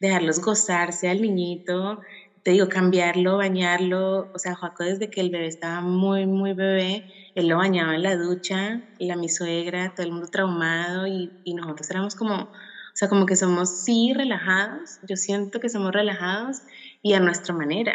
[0.00, 2.00] dejarlos gozarse al niñito,
[2.48, 7.04] te digo, cambiarlo, bañarlo, o sea, Joaco desde que el bebé estaba muy, muy bebé,
[7.34, 11.52] él lo bañaba en la ducha, la mi suegra, todo el mundo traumado y, y
[11.54, 12.50] nosotros éramos como, o
[12.94, 16.62] sea, como que somos sí relajados, yo siento que somos relajados
[17.02, 17.94] y a nuestra manera.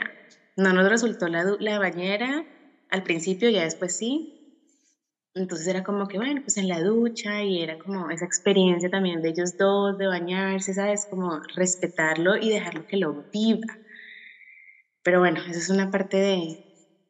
[0.55, 2.43] No nos resultó la, la bañera
[2.89, 4.29] al principio, ya después sí,
[5.35, 9.21] entonces era como que, bueno, pues en la ducha y era como esa experiencia también
[9.21, 11.07] de ellos dos, de bañarse, ¿sabes?
[11.09, 13.65] Como respetarlo y dejarlo que lo viva.
[15.03, 16.63] Pero bueno, esa es una parte de,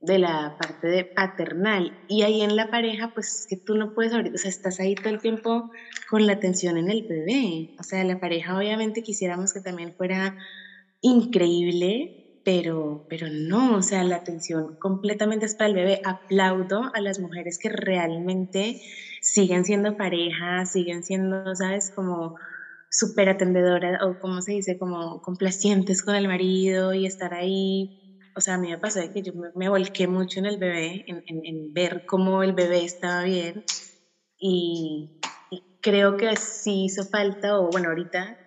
[0.03, 1.97] de la parte de paternal.
[2.07, 4.79] Y ahí en la pareja, pues es que tú no puedes ahorita, o sea, estás
[4.79, 5.71] ahí todo el tiempo
[6.09, 7.73] con la atención en el bebé.
[7.79, 10.35] O sea, la pareja obviamente quisiéramos que también fuera
[11.01, 16.01] increíble, pero, pero no, o sea, la atención completamente es para el bebé.
[16.03, 18.81] Aplaudo a las mujeres que realmente
[19.21, 21.91] siguen siendo pareja, siguen siendo, ¿sabes?
[21.91, 22.35] Como
[22.93, 27.91] súper atendedoras o como se dice, como complacientes con el marido y estar ahí.
[28.35, 31.03] O sea, a mí me pasó de que yo me, volqué mucho en el bebé,
[31.07, 33.63] en, en, ver cómo el bebé estaba bien
[34.39, 35.11] y,
[35.51, 38.37] y creo que sí hizo falta, o bueno, ahorita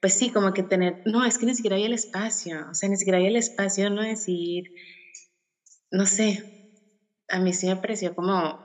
[0.00, 2.88] pues sí, como que tener, no, es que ni siquiera había el espacio, o sea,
[2.88, 4.64] ni siquiera había el espacio, no decir,
[5.90, 6.42] no sé,
[7.28, 8.58] a mí sí me pareció como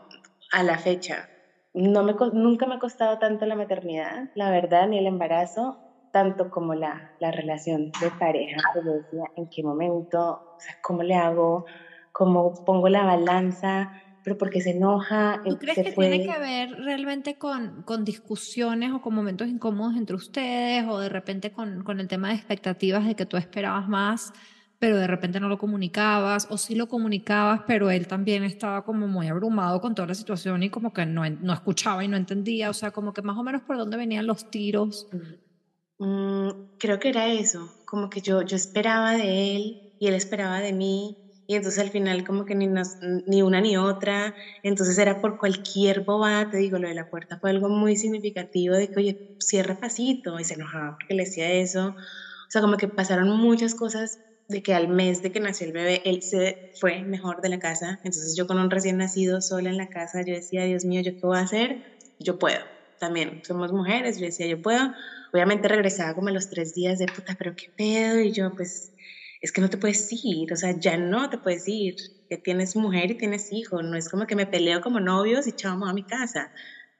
[0.51, 1.29] a la fecha.
[1.75, 5.77] No me, nunca me ha costado tanto la maternidad, la verdad, ni el embarazo,
[6.11, 8.57] tanto como la, la relación de pareja.
[8.75, 10.55] Yo decía, ¿en qué momento?
[10.55, 11.65] O sea, ¿cómo le hago?
[12.13, 13.91] ¿Cómo pongo la balanza?
[14.25, 15.39] pero porque se enoja.
[15.45, 20.15] ¿Tú crees que tiene que ver realmente con, con, discusiones o con momentos incómodos entre
[20.15, 24.33] ustedes o de repente con, con, el tema de expectativas de que tú esperabas más,
[24.85, 29.07] pero de repente no lo comunicabas o sí lo comunicabas, pero él también estaba como
[29.07, 32.69] muy abrumado con toda la situación y como que no, no escuchaba y no entendía,
[32.69, 35.07] o sea, como que más o menos por dónde venían los tiros?
[35.97, 40.59] Mm, creo que era eso, como que yo, yo esperaba de él y él esperaba
[40.59, 41.17] de mí
[41.47, 42.67] y entonces al final como que ni,
[43.25, 47.39] ni una ni otra, entonces era por cualquier bobada, te digo, lo de la puerta
[47.39, 51.51] fue algo muy significativo de que, oye, cierra pasito, y se enojaba porque le decía
[51.51, 55.67] eso, o sea, como que pasaron muchas cosas de que al mes de que nació
[55.67, 59.41] el bebé, él se fue mejor de la casa, entonces yo con un recién nacido
[59.41, 61.81] sola en la casa, yo decía, Dios mío, ¿yo qué voy a hacer?
[62.19, 62.59] Yo puedo,
[62.99, 64.91] también somos mujeres, yo decía, yo puedo,
[65.33, 68.93] obviamente regresaba como a los tres días de puta, pero qué pedo, y yo pues
[69.41, 71.95] es que no te puedes ir, o sea, ya no te puedes ir,
[72.29, 75.53] que tienes mujer y tienes hijo, no es como que me peleo como novios y
[75.53, 76.51] chao, a mi casa,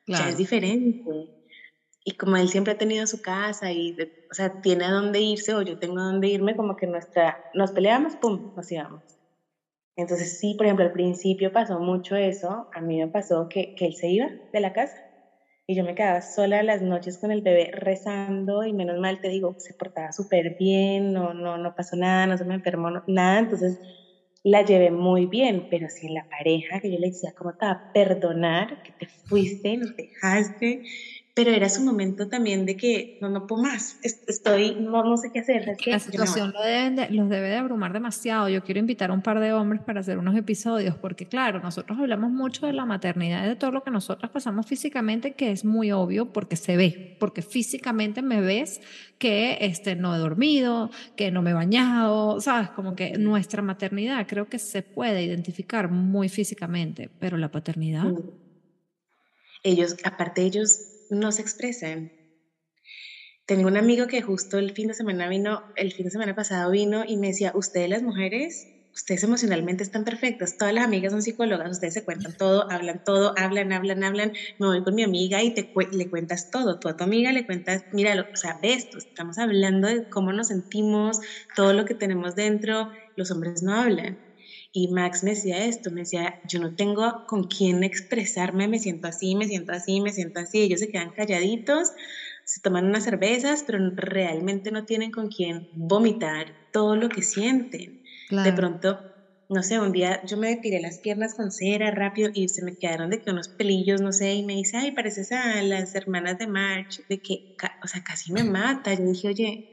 [0.08, 1.00] ya es diferente.
[2.06, 3.96] Y como él siempre ha tenido su casa y,
[4.32, 7.36] o sea, tiene a dónde irse o yo tengo a dónde irme, como que nuestra,
[7.54, 9.04] nos peleamos, pum, nos íbamos.
[9.98, 13.86] Entonces sí, por ejemplo, al principio pasó mucho eso, a mí me pasó que, que
[13.88, 14.94] él se iba de la casa
[15.68, 19.30] y yo me quedaba sola las noches con el bebé rezando y menos mal te
[19.30, 23.40] digo, se portaba súper bien, no, no, no pasó nada, no se me enfermó, nada,
[23.40, 23.80] entonces
[24.44, 27.72] la llevé muy bien, pero si la pareja que yo le decía, ¿cómo te va
[27.74, 30.82] a perdonar que te fuiste, nos dejaste?
[31.36, 35.34] Pero era su momento también de que no, no puedo más, estoy, no, no sé
[35.34, 35.76] qué hacer.
[35.86, 36.62] la situación lo
[37.10, 38.48] los debe de abrumar demasiado.
[38.48, 42.00] Yo quiero invitar a un par de hombres para hacer unos episodios, porque claro, nosotros
[42.00, 45.66] hablamos mucho de la maternidad y de todo lo que nosotras pasamos físicamente, que es
[45.66, 48.80] muy obvio porque se ve, porque físicamente me ves
[49.18, 52.70] que este, no he dormido, que no me he bañado, ¿sabes?
[52.70, 58.14] Como que nuestra maternidad creo que se puede identificar muy físicamente, pero la paternidad...
[59.64, 62.12] Ellos, aparte ellos no se expresan.
[63.46, 66.72] Tengo un amigo que justo el fin de semana vino, el fin de semana pasado
[66.72, 71.22] vino y me decía, ustedes las mujeres, ustedes emocionalmente están perfectas, todas las amigas son
[71.22, 75.44] psicólogas, ustedes se cuentan todo, hablan todo, hablan, hablan, hablan, me voy con mi amiga
[75.44, 78.88] y te le cuentas todo, tú a tu amiga le cuentas, mira, o sea, ves,
[78.98, 81.20] estamos hablando de cómo nos sentimos,
[81.56, 84.18] todo lo que tenemos dentro, los hombres no hablan.
[84.78, 89.08] Y Max me decía esto, me decía, yo no tengo con quién expresarme, me siento
[89.08, 90.64] así, me siento así, me siento así.
[90.64, 91.94] Ellos se quedan calladitos,
[92.44, 98.02] se toman unas cervezas, pero realmente no tienen con quién vomitar todo lo que sienten.
[98.44, 99.00] De pronto,
[99.48, 102.76] no sé, un día yo me depilé las piernas con cera rápido y se me
[102.78, 106.38] quedaron de que unos pelillos, no sé, y me dice, ay, pareces a las hermanas
[106.38, 107.46] de March, de que,
[107.82, 108.94] o sea, casi me mata.
[108.94, 109.66] Yo dije, oye,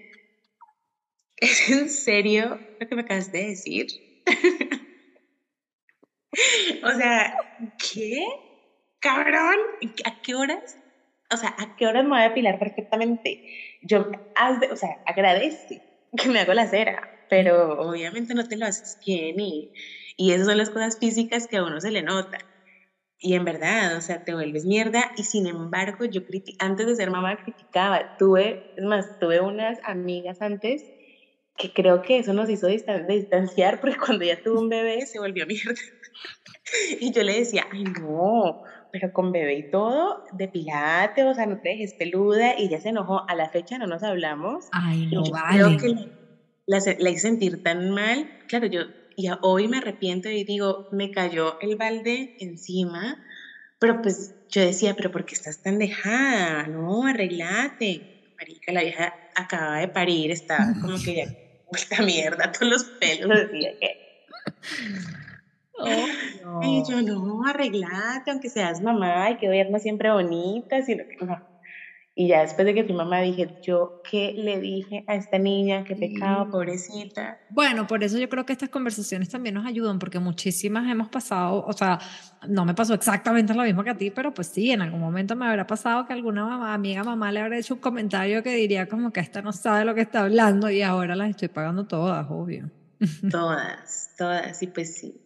[1.37, 3.87] ¿es en serio lo que me acabas de decir?
[6.85, 7.33] o sea,
[7.79, 8.25] ¿qué?
[9.01, 9.57] Cabrón,
[10.07, 10.79] ¿a qué horas?
[11.33, 13.43] O sea, ¿a qué horas me voy a depilar perfectamente?
[13.83, 14.01] Yo,
[14.73, 15.83] o sea, agradece
[16.17, 19.71] que me hago la cera, pero obviamente no te lo haces bien y,
[20.17, 22.39] y esas son las cosas físicas que a uno se le nota.
[23.19, 26.23] Y en verdad, o sea, te vuelves mierda y sin embargo yo
[26.59, 30.93] antes de ser mamá criticaba, tuve, es más, tuve unas amigas antes
[31.57, 35.47] que creo que eso nos hizo distanciar porque cuando ya tuvo un bebé se volvió
[35.47, 35.75] mierda.
[37.01, 41.61] Y yo le decía, ay no, pero con bebé y todo, depilate, o sea, no
[41.61, 44.69] te dejes peluda, y ella se enojó, a la fecha no nos hablamos.
[44.73, 45.59] Ay, no vale.
[45.59, 46.11] Creo que
[46.67, 48.83] la, la, hice sentir tan mal, claro, yo
[49.17, 53.23] y hoy me arrepiento y digo, me cayó el balde encima,
[53.79, 56.67] pero pues yo decía, pero ¿por qué estás tan dejada?
[56.67, 58.33] No, arreglate.
[58.39, 61.25] Marica, la vieja acaba de parir, estaba como que ya
[61.73, 64.27] vuelta mierda, todos los pelos, decía que...
[65.75, 71.25] Oh, Y yo, no, arreglate, aunque seas mamá y que duermas siempre bonita, sino que
[71.25, 71.52] no.
[72.15, 75.83] Y ya después de que tu mamá dije, yo, ¿qué le dije a esta niña?
[75.85, 77.39] Qué pecado, pobrecita.
[77.49, 81.65] Bueno, por eso yo creo que estas conversaciones también nos ayudan, porque muchísimas hemos pasado,
[81.67, 81.99] o sea,
[82.47, 85.35] no me pasó exactamente lo mismo que a ti, pero pues sí, en algún momento
[85.37, 88.87] me habrá pasado que alguna mamá, amiga mamá le habrá hecho un comentario que diría
[88.89, 92.27] como que esta no sabe lo que está hablando y ahora las estoy pagando todas,
[92.29, 92.71] obvio.
[93.31, 95.22] Todas, todas, y pues sí.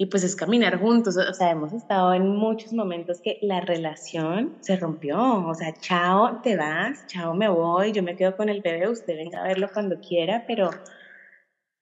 [0.00, 4.56] Y pues es caminar juntos, o sea, hemos estado en muchos momentos que la relación
[4.60, 8.60] se rompió, o sea, chao, te vas, chao, me voy, yo me quedo con el
[8.62, 10.70] bebé, usted venga a verlo cuando quiera, pero,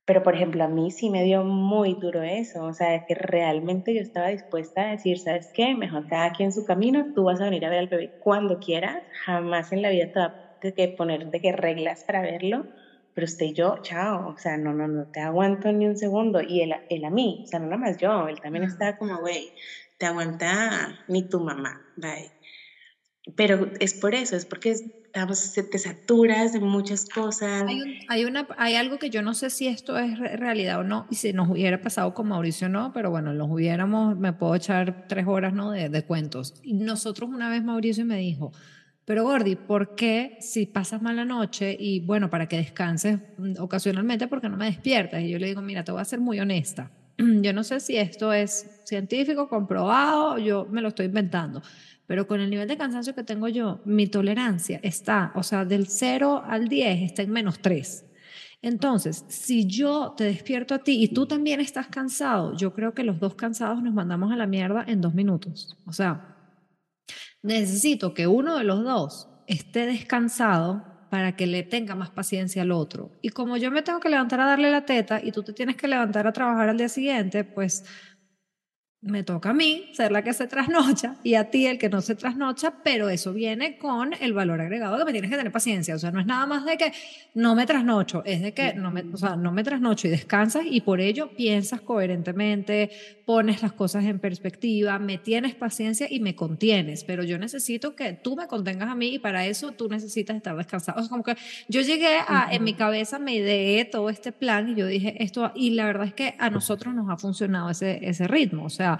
[0.04, 3.92] pero por ejemplo, a mí sí me dio muy duro eso, o sea, que realmente
[3.94, 5.74] yo estaba dispuesta a decir, ¿sabes qué?
[5.74, 9.02] Mejor cada quien su camino, tú vas a venir a ver al bebé cuando quieras,
[9.24, 12.68] jamás en la vida te va a poner de qué reglas para verlo,
[13.16, 16.42] pero usted y yo, chao, o sea, no, no, no te aguanto ni un segundo.
[16.42, 19.20] Y él, él a mí, o sea, no nada más yo, él también está como,
[19.20, 19.52] güey,
[19.96, 22.30] te aguanta ni tu mamá, bye.
[23.34, 27.64] Pero es por eso, es porque estamos, te saturas de muchas cosas.
[27.66, 31.06] Hay, hay, una, hay algo que yo no sé si esto es realidad o no,
[31.10, 35.06] y si nos hubiera pasado con Mauricio no, pero bueno, los hubiéramos, me puedo echar
[35.08, 35.70] tres horas ¿no?
[35.70, 36.60] de, de cuentos.
[36.62, 38.52] Y nosotros una vez Mauricio me dijo,
[39.06, 43.20] pero Gordi, ¿por qué si pasas mala noche y bueno, para que descanses
[43.58, 45.22] ocasionalmente, ¿por qué no me despiertas?
[45.22, 46.90] Y yo le digo, mira, te voy a ser muy honesta.
[47.16, 51.62] Yo no sé si esto es científico, comprobado, yo me lo estoy inventando,
[52.06, 55.86] pero con el nivel de cansancio que tengo yo, mi tolerancia está, o sea, del
[55.86, 58.04] 0 al 10 está en menos 3.
[58.60, 63.02] Entonces, si yo te despierto a ti y tú también estás cansado, yo creo que
[63.02, 65.78] los dos cansados nos mandamos a la mierda en dos minutos.
[65.86, 66.35] O sea,
[67.46, 72.72] necesito que uno de los dos esté descansado para que le tenga más paciencia al
[72.72, 73.10] otro.
[73.22, 75.76] Y como yo me tengo que levantar a darle la teta y tú te tienes
[75.76, 77.84] que levantar a trabajar al día siguiente, pues
[79.06, 82.00] me toca a mí ser la que se trasnocha y a ti el que no
[82.00, 85.94] se trasnocha, pero eso viene con el valor agregado que me tienes que tener paciencia.
[85.94, 86.92] O sea, no es nada más de que
[87.34, 90.64] no me trasnocho, es de que no me, o sea, no me trasnocho y descansas
[90.68, 92.90] y por ello piensas coherentemente,
[93.24, 97.04] pones las cosas en perspectiva, me tienes paciencia y me contienes.
[97.04, 100.56] Pero yo necesito que tú me contengas a mí y para eso tú necesitas estar
[100.56, 101.00] descansado.
[101.00, 101.36] O sea, como que
[101.68, 105.52] yo llegué a, en mi cabeza, me ideé todo este plan y yo dije esto,
[105.54, 108.64] y la verdad es que a nosotros nos ha funcionado ese, ese ritmo.
[108.64, 108.95] O sea,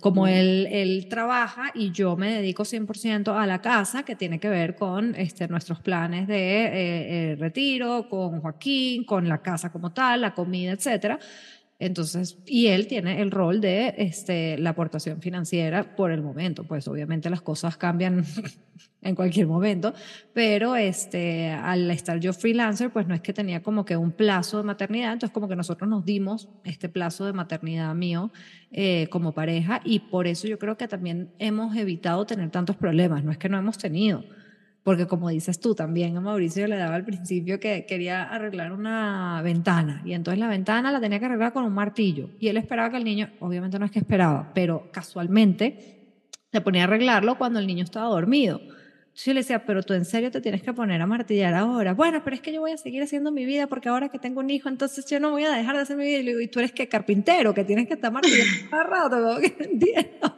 [0.00, 4.48] como él, él, trabaja y yo me dedico 100% a la casa, que tiene que
[4.48, 9.92] ver con este, nuestros planes de eh, eh, retiro, con Joaquín, con la casa como
[9.92, 11.18] tal, la comida, etcétera.
[11.78, 16.64] Entonces, y él tiene el rol de este, la aportación financiera por el momento.
[16.64, 18.24] Pues obviamente las cosas cambian
[19.06, 19.94] en cualquier momento,
[20.32, 24.58] pero este, al estar yo freelancer, pues no es que tenía como que un plazo
[24.58, 28.30] de maternidad, entonces como que nosotros nos dimos este plazo de maternidad mío
[28.70, 33.24] eh, como pareja y por eso yo creo que también hemos evitado tener tantos problemas,
[33.24, 34.24] no es que no hemos tenido
[34.86, 39.42] porque como dices tú, también a Mauricio le daba al principio que quería arreglar una
[39.42, 42.88] ventana y entonces la ventana la tenía que arreglar con un martillo y él esperaba
[42.90, 45.96] que el niño, obviamente no es que esperaba, pero casualmente
[46.52, 48.60] se ponía a arreglarlo cuando el niño estaba dormido.
[49.16, 51.94] Yo le decía, pero tú en serio te tienes que poner a martillar ahora.
[51.94, 54.40] Bueno, pero es que yo voy a seguir haciendo mi vida porque ahora que tengo
[54.40, 56.18] un hijo, entonces yo no voy a dejar de hacer mi vida.
[56.18, 59.40] Y le digo, ¿y tú eres que carpintero, que tienes que estar martillando cada rato?
[59.58, 60.36] entiendo.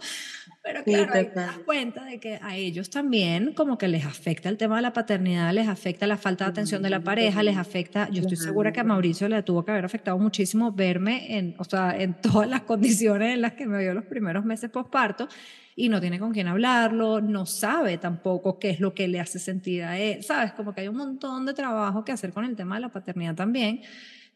[0.63, 4.57] Pero claro, te das cuenta de que a ellos también como que les afecta el
[4.57, 8.09] tema de la paternidad, les afecta la falta de atención de la pareja, les afecta,
[8.11, 11.65] yo estoy segura que a Mauricio le tuvo que haber afectado muchísimo verme en, o
[11.65, 15.29] sea, en todas las condiciones en las que me vio los primeros meses postparto
[15.77, 19.39] y no tiene con quién hablarlo, no sabe tampoco qué es lo que le hace
[19.39, 22.57] sentir a él, sabes, como que hay un montón de trabajo que hacer con el
[22.57, 23.83] tema de la paternidad también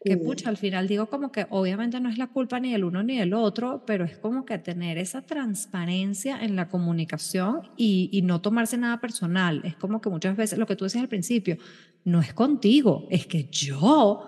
[0.04, 3.02] que pucha, al final digo como que obviamente no es la culpa ni del uno
[3.02, 8.22] ni del otro, pero es como que tener esa transparencia en la comunicación y, y,
[8.22, 9.60] no tomarse nada personal.
[9.64, 11.56] Es como que muchas veces lo que tú decías al principio,
[12.04, 14.26] no es contigo, es que yo,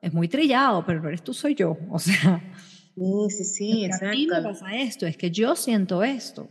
[0.00, 1.76] es muy trillado, pero no eres tú, soy yo.
[1.90, 2.42] O sea,
[2.94, 4.08] sí, sí, sí, exacto.
[4.08, 6.48] A mí me pasa esto, es que yo siento esto.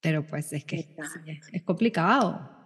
[0.00, 0.76] Pero pues es que
[1.26, 2.59] es, es complicado.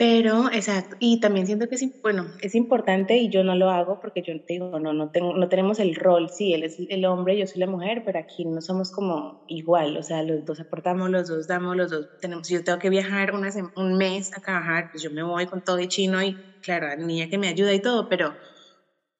[0.00, 4.00] Pero, exacto, y también siento que es, bueno, es importante y yo no lo hago
[4.00, 7.04] porque yo te digo, no, no, tengo, no tenemos el rol, sí, él es el
[7.04, 10.58] hombre, yo soy la mujer, pero aquí no somos como igual, o sea, los dos
[10.60, 14.40] aportamos, los dos damos, los dos tenemos, si yo tengo que viajar un mes a
[14.40, 17.48] trabajar, pues yo me voy con todo y chino y claro, la niña que me
[17.48, 18.34] ayuda y todo, pero,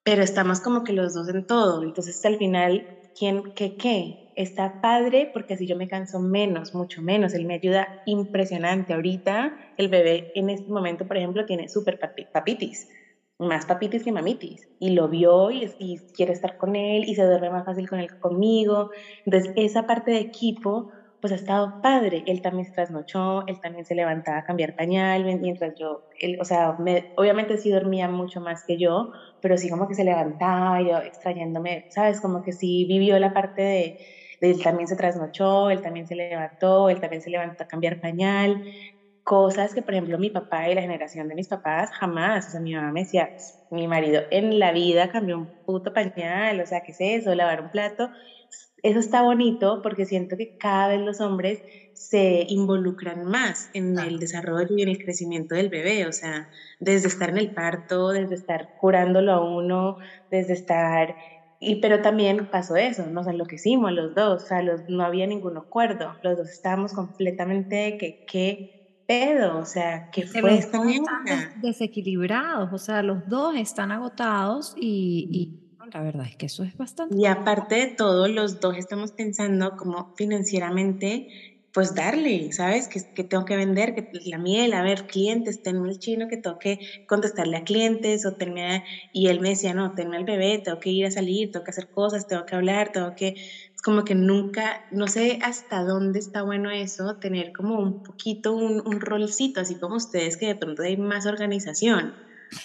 [0.04, 4.21] pero estamos como que los dos en todo, entonces al final, ¿quién, qué, qué?
[4.36, 7.34] Está padre porque así yo me canso menos, mucho menos.
[7.34, 8.94] Él me ayuda impresionante.
[8.94, 11.98] Ahorita el bebé en este momento, por ejemplo, tiene súper
[12.32, 12.88] papitis,
[13.38, 14.68] más papitis que mamitis.
[14.78, 18.00] Y lo vio y, y, quiere estar con él y se duerme más fácil con
[18.00, 18.90] él conmigo.
[19.24, 20.88] Entonces, esa parte de equipo,
[21.22, 22.24] pues ha estado padre.
[22.26, 26.44] Él también se trasnochó, él también se levantaba a cambiar pañal mientras yo, él, o
[26.44, 26.76] sea,
[27.16, 29.10] obviamente sí dormía mucho más que yo,
[29.40, 32.20] pero sí como que se levantaba, yo extrayéndome, ¿sabes?
[32.20, 33.96] Como que sí vivió la parte de
[34.50, 38.62] él también se trasnochó, él también se levantó, él también se levantó a cambiar pañal,
[39.24, 42.60] cosas que, por ejemplo, mi papá y la generación de mis papás jamás, o sea,
[42.60, 43.30] mi mamá me decía,
[43.70, 47.34] mi marido en la vida cambió un puto pañal, o sea, ¿qué es eso?
[47.34, 48.10] Lavar un plato.
[48.82, 51.62] Eso está bonito porque siento que cada vez los hombres
[51.92, 56.48] se involucran más en el desarrollo y en el crecimiento del bebé, o sea,
[56.80, 59.96] desde estar en el parto, desde estar curándolo a uno,
[60.30, 61.14] desde estar
[61.62, 65.56] y, pero también pasó eso, nos enloquecimos los dos, o sea, los, no había ningún
[65.56, 70.80] acuerdo, los dos estábamos completamente que, qué pedo, o sea, que fue esta
[71.56, 76.76] desequilibrados, o sea, los dos están agotados y, y la verdad es que eso es
[76.76, 77.14] bastante.
[77.16, 81.28] Y aparte de todo, los dos estamos pensando como financieramente
[81.72, 82.88] pues darle, ¿sabes?
[82.88, 86.58] Que, tengo que vender, que la miel, a ver, clientes, tenme el chino que tengo
[86.58, 90.78] que contestarle a clientes, o tenme, y él me decía, no, tenme al bebé, tengo
[90.80, 94.04] que ir a salir, tengo que hacer cosas, tengo que hablar, tengo que, es como
[94.04, 99.00] que nunca, no sé hasta dónde está bueno eso, tener como un poquito un, un
[99.00, 102.14] rolcito, así como ustedes que de pronto hay más organización.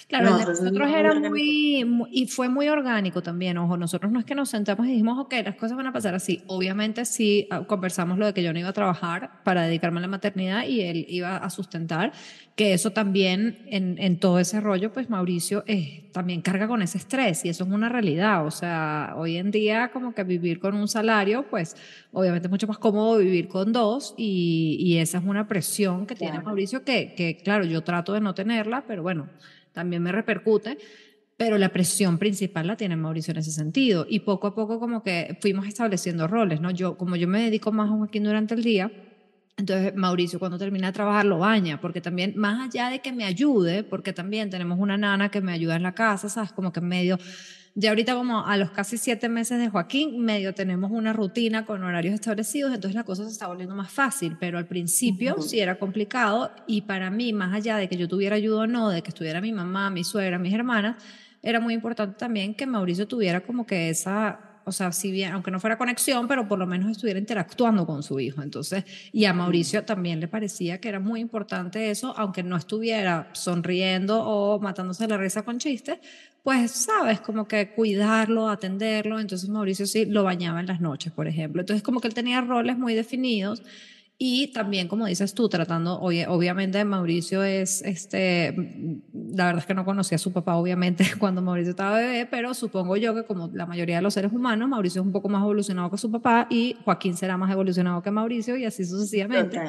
[0.07, 4.49] Claro, nosotros era muy, y fue muy orgánico también, ojo, nosotros no es que nos
[4.49, 6.43] sentamos y dijimos, ok, las cosas van a pasar así.
[6.47, 10.01] Obviamente sí ah, conversamos lo de que yo no iba a trabajar para dedicarme a
[10.01, 12.11] la maternidad y él iba a sustentar,
[12.55, 16.97] que eso también en, en todo ese rollo, pues Mauricio eh, también carga con ese
[16.97, 20.75] estrés y eso es una realidad, o sea, hoy en día como que vivir con
[20.75, 21.75] un salario, pues
[22.11, 26.15] obviamente es mucho más cómodo vivir con dos y, y esa es una presión que
[26.15, 29.27] tiene Mauricio que, que, claro, yo trato de no tenerla, pero bueno
[29.78, 30.80] también me repercute,
[31.38, 34.07] pero la presión principal la tiene Mauricio en ese sentido.
[34.09, 36.71] Y poco a poco como que fuimos estableciendo roles, ¿no?
[36.71, 38.91] Yo, como yo me dedico más a Joaquín durante el día,
[39.57, 43.25] entonces Mauricio cuando termina de trabajar lo baña, porque también, más allá de que me
[43.25, 46.51] ayude, porque también tenemos una nana que me ayuda en la casa, ¿sabes?
[46.51, 47.17] Como que en medio
[47.79, 51.83] ya ahorita como a los casi siete meses de Joaquín, medio tenemos una rutina con
[51.83, 55.77] horarios establecidos, entonces la cosa se está volviendo más fácil, pero al principio sí era
[55.77, 59.09] complicado y para mí, más allá de que yo tuviera ayuda o no, de que
[59.09, 60.95] estuviera mi mamá, mi suegra, mis hermanas,
[61.43, 65.49] era muy importante también que Mauricio tuviera como que esa o sea, si bien, aunque
[65.49, 68.41] no fuera conexión, pero por lo menos estuviera interactuando con su hijo.
[68.41, 73.30] Entonces, y a Mauricio también le parecía que era muy importante eso, aunque no estuviera
[73.32, 75.99] sonriendo o matándose la risa con chistes,
[76.43, 79.20] pues, sabes, como que cuidarlo, atenderlo.
[79.20, 81.61] Entonces, Mauricio sí lo bañaba en las noches, por ejemplo.
[81.61, 83.63] Entonces, como que él tenía roles muy definidos
[84.20, 88.51] y también, como dices tú, tratando, obviamente Mauricio es, este,
[89.13, 92.55] la verdad es que no conocía a su papá, obviamente, cuando Mauricio estaba bebé, pero
[92.55, 95.43] supongo yo que como la mayoría de los seres humanos, Mauricio es un poco más
[95.43, 99.59] evolucionado que su papá y Joaquín será más evolucionado que Mauricio y así sucesivamente.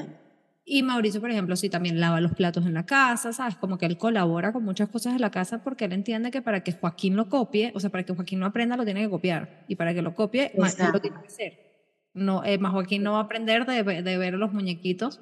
[0.65, 3.57] Y Mauricio, por ejemplo, sí también lava los platos en la casa, ¿sabes?
[3.57, 6.63] Como que él colabora con muchas cosas en la casa porque él entiende que para
[6.63, 9.65] que Joaquín lo copie, o sea, para que Joaquín lo aprenda, lo tiene que copiar.
[9.69, 11.68] Y para que lo copie, más lo tiene que hacer.
[12.15, 15.21] No, eh, más Joaquín no va a aprender de, de, ver los muñequitos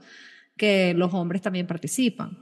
[0.56, 2.38] que los hombres también participan.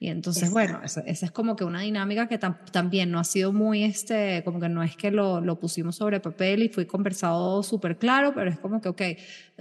[0.00, 3.84] Y entonces, bueno, esa, es como que una dinámica que también no ha sido muy,
[3.84, 7.96] este, como que no es que lo, lo pusimos sobre papel y fue conversado súper
[7.96, 9.02] claro, pero es como que, ok,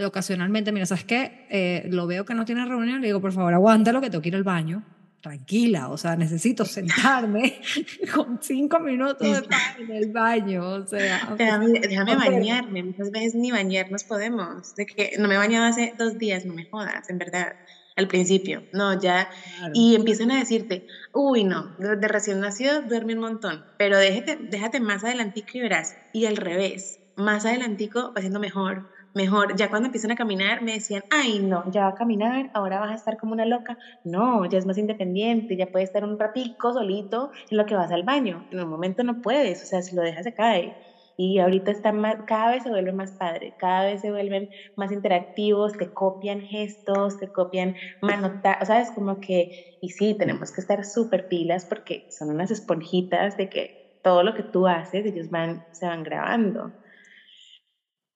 [0.06, 1.48] ocasionalmente, mira, ¿sabes qué?
[1.50, 4.30] Eh, lo veo que no tiene reunión, le digo, por favor, aguántalo que tengo que
[4.30, 4.84] ir al baño
[5.24, 7.62] tranquila, o sea, necesito sentarme
[8.14, 11.34] con cinco minutos de en el baño, o sea.
[11.38, 15.94] Déjame, déjame bañarme, muchas veces ni bañarnos podemos, de que no me he bañado hace
[15.98, 17.54] dos días, no me jodas, en verdad,
[17.96, 19.30] al principio, no, ya,
[19.74, 24.82] y empiezan a decirte, uy, no, de, recién nacido duerme un montón, pero déjate, déjate
[24.82, 29.88] más adelantico y verás, y al revés, más adelantico va siendo mejor, mejor, ya cuando
[29.88, 33.18] empiezan a caminar me decían, ay no, ya va a caminar, ahora vas a estar
[33.18, 33.78] como una loca.
[34.04, 37.92] No, ya es más independiente, ya puede estar un ratico solito en lo que vas
[37.92, 38.48] al baño.
[38.52, 40.78] En un momento no puedes, o sea, si lo dejas se cae.
[41.16, 41.92] y ahorita está
[42.26, 47.18] cada vez se vuelve más padre, cada vez se vuelven más interactivos, te copian gestos,
[47.20, 48.92] te copian manotas, ¿sabes?
[48.92, 49.50] Como que,
[49.80, 53.70] y sí, tenemos que estar súper pilas porque son unas esponjitas de que
[54.02, 56.74] todo lo que tú haces, ellos van, se van grabando.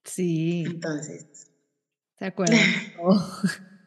[0.08, 0.64] Sí.
[0.66, 1.52] Entonces.
[2.18, 2.60] ¿Se acuerdan?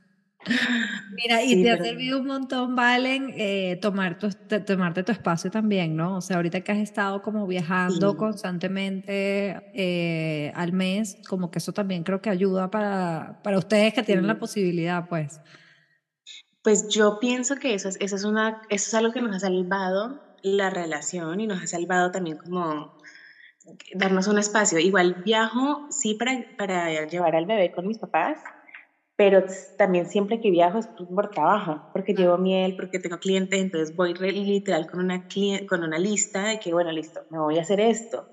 [1.15, 4.31] Mira, y te ha servido un montón, Valen, eh, tomar tu,
[4.65, 6.17] tomarte tu espacio también, ¿no?
[6.17, 11.73] O sea, ahorita que has estado como viajando constantemente eh, al mes, como que eso
[11.73, 15.41] también creo que ayuda para, para ustedes que tienen la posibilidad, pues.
[16.63, 19.41] Pues yo pienso que eso es, eso, es una, eso es algo que nos ha
[19.41, 22.97] salvado la relación y nos ha salvado también como
[23.95, 24.79] darnos un espacio.
[24.79, 28.39] Igual viajo, sí, para, para llevar al bebé con mis papás,
[29.17, 29.45] pero
[29.77, 34.15] también siempre que viajo es por trabajo, porque llevo miel, porque tengo clientes, entonces voy
[34.15, 35.27] literal con una,
[35.69, 38.27] con una lista de que, bueno, listo, me voy a hacer esto.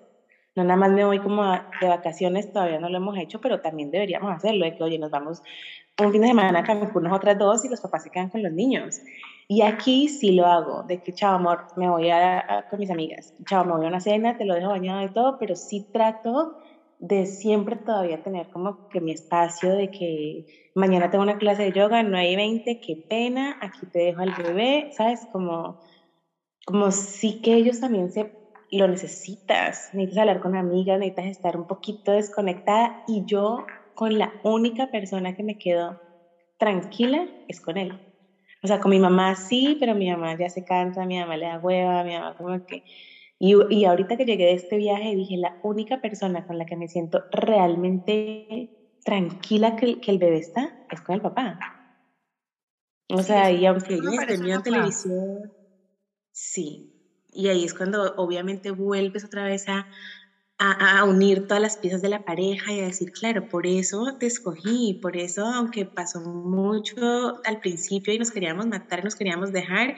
[0.56, 3.92] No nada más me voy como de vacaciones, todavía no lo hemos hecho, pero también
[3.92, 5.42] deberíamos hacerlo, de que, oye, nos vamos
[6.00, 8.52] un fin de semana a Cancún, otras dos, y los papás se quedan con los
[8.54, 9.02] niños.
[9.50, 13.34] Y aquí sí lo hago, de que, chao, amor, me voy a, con mis amigas,
[13.48, 16.58] chao, me voy a una cena, te lo dejo bañado y todo, pero sí trato
[17.00, 20.44] de siempre todavía tener como que mi espacio de que
[20.76, 24.34] mañana tengo una clase de yoga, no hay 20, qué pena, aquí te dejo al
[24.34, 25.26] bebé, ¿sabes?
[25.32, 25.78] Como,
[26.66, 28.34] como sí que ellos también se
[28.72, 33.60] lo necesitas, necesitas hablar con amigas, necesitas estar un poquito desconectada y yo
[33.94, 36.00] con la única persona que me quedo
[36.60, 38.07] tranquila es con él.
[38.64, 41.46] O sea, con mi mamá sí, pero mi mamá ya se cansa, mi mamá le
[41.46, 42.84] da hueva, mi mamá como que
[43.40, 46.76] y, y, ahorita que llegué de este viaje, dije, la única persona con la que
[46.76, 48.72] me siento realmente
[49.04, 51.60] tranquila que, que el bebé está es con el papá.
[53.10, 55.54] O sea, y aunque ellos estén televisión,
[56.32, 56.94] sí.
[57.32, 59.88] Y ahí es cuando obviamente vuelves otra vez a,
[60.60, 64.16] a, a, unir todas las piezas de la pareja y a decir, claro, por eso
[64.20, 69.52] te escogí, por eso, aunque pasó mucho al principio y nos queríamos matar, nos queríamos
[69.52, 69.96] dejar,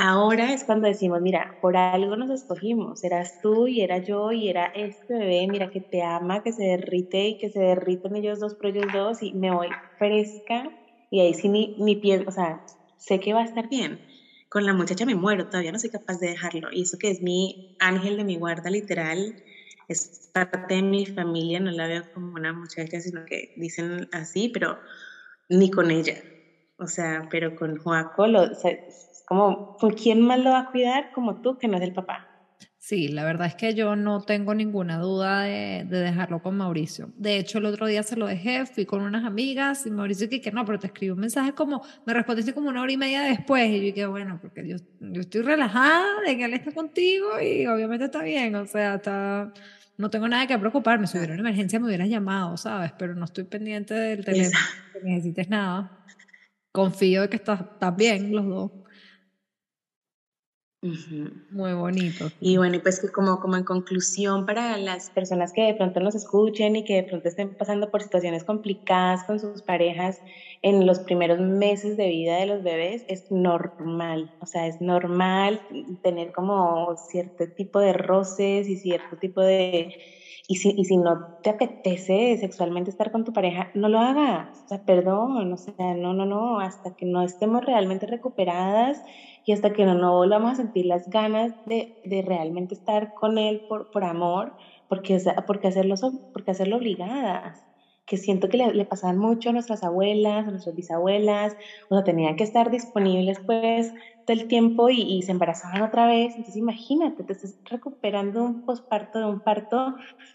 [0.00, 4.48] Ahora es cuando decimos, mira, por algo nos escogimos, eras tú y era yo y
[4.48, 8.38] era este bebé, mira que te ama, que se derrite y que se derriten ellos
[8.38, 9.66] dos por ellos dos y me voy
[9.96, 10.70] fresca
[11.10, 12.62] y ahí sí mi, mi piel, o sea,
[12.96, 14.00] sé que va a estar bien.
[14.48, 17.20] Con la muchacha me muero, todavía no soy capaz de dejarlo y eso que es
[17.20, 19.34] mi ángel de mi guarda literal,
[19.88, 24.50] es parte de mi familia, no la veo como una muchacha, sino que dicen así,
[24.50, 24.78] pero
[25.48, 26.14] ni con ella.
[26.78, 28.72] O sea, pero con Joaco, o sea,
[29.26, 32.28] como, ¿por quién más lo va a cuidar como tú, que no es el papá?
[32.88, 37.10] Sí, la verdad es que yo no tengo ninguna duda de, dejarlo con Mauricio.
[37.16, 40.40] De hecho, el otro día se lo dejé, fui con unas amigas y Mauricio dije
[40.40, 43.22] que no, pero te escribí un mensaje como, me respondiste como una hora y media
[43.22, 47.38] después y yo dije, bueno, porque yo, yo estoy relajada de que él está contigo
[47.40, 49.52] y obviamente está bien, o sea, está,
[49.98, 52.92] no tengo nada que preocuparme, si hubiera una emergencia me hubieras llamado, ¿sabes?
[52.96, 56.04] Pero no estoy pendiente del teléfono, que necesites nada.
[56.72, 58.70] Confío de que estás, estás bien los dos.
[60.80, 62.30] Muy bonito.
[62.38, 66.14] Y bueno, pues que como, como en conclusión para las personas que de pronto nos
[66.14, 70.20] escuchen y que de pronto estén pasando por situaciones complicadas con sus parejas
[70.62, 75.60] en los primeros meses de vida de los bebés, es normal, o sea, es normal
[76.02, 79.96] tener como cierto tipo de roces y cierto tipo de...
[80.50, 84.58] Y si, y si no te apetece sexualmente estar con tu pareja, no lo hagas,
[84.64, 89.02] o sea, perdón, o sea, no, no, no, hasta que no estemos realmente recuperadas
[89.48, 93.38] y hasta que no, no volvamos a sentir las ganas de, de realmente estar con
[93.38, 94.52] él por, por amor,
[94.88, 95.94] porque, porque, hacerlo,
[96.34, 97.64] porque hacerlo obligadas,
[98.04, 101.56] que siento que le, le, pasaban mucho a nuestras abuelas, a nuestras bisabuelas,
[101.88, 103.90] o sea, tenían que estar disponibles pues
[104.26, 108.66] todo el tiempo y, y se embarazaban otra vez, entonces imagínate, te estás recuperando un
[108.66, 109.94] posparto de un parto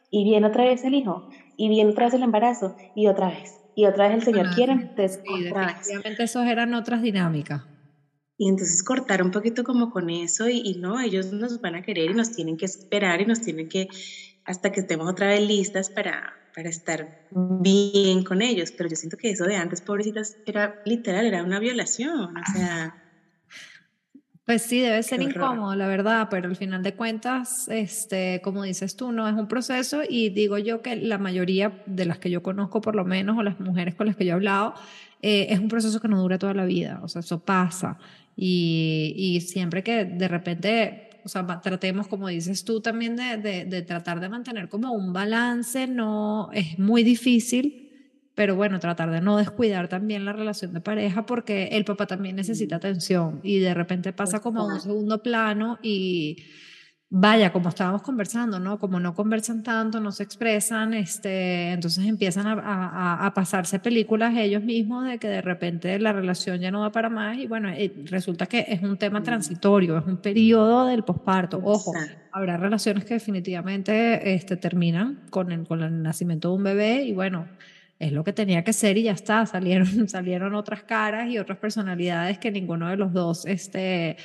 [0.09, 3.61] y viene otra vez el hijo, y viene otra vez el embarazo, y otra vez,
[3.75, 7.72] y otra vez el Señor quiere, entonces sí, definitivamente esas eran otras dinámicas.
[8.37, 12.11] Y entonces cortar un poquito como con eso y, no, ellos nos van a querer
[12.11, 13.87] y nos tienen que esperar y nos tienen que,
[14.45, 18.71] hasta que estemos otra vez listas para, para estar bien con ellos.
[18.71, 22.99] Pero yo siento que eso de antes, pobrecitas, era literal, era una violación, o sea...
[24.45, 28.97] Pues sí, debe ser incómodo, la verdad, pero al final de cuentas, este, como dices
[28.97, 32.43] tú, no es un proceso y digo yo que la mayoría de las que yo
[32.43, 34.73] conozco, por lo menos, o las mujeres con las que yo he hablado,
[35.21, 37.97] eh, es un proceso que no dura toda la vida, o sea, eso pasa.
[38.35, 43.65] Y, y siempre que de repente, o sea, tratemos, como dices tú, también de, de,
[43.65, 47.83] de tratar de mantener como un balance, no es muy difícil,
[48.35, 52.35] pero bueno, tratar de no descuidar también la relación de pareja porque el papá también
[52.35, 56.37] necesita atención y de repente pasa como a un segundo plano y
[57.15, 58.79] vaya, como estábamos conversando, ¿no?
[58.79, 64.33] Como no conversan tanto, no se expresan, este, entonces empiezan a, a, a, pasarse películas
[64.35, 67.69] ellos mismos de que de repente la relación ya no va para más y bueno,
[67.69, 71.61] eh, resulta que es un tema transitorio, es un periodo del posparto.
[71.63, 71.93] Ojo,
[72.31, 77.13] habrá relaciones que definitivamente este, terminan con el, con el nacimiento de un bebé y
[77.13, 77.45] bueno,
[77.99, 81.59] es lo que tenía que ser y ya está, salieron, salieron otras caras y otras
[81.59, 84.17] personalidades que ninguno de los dos, este,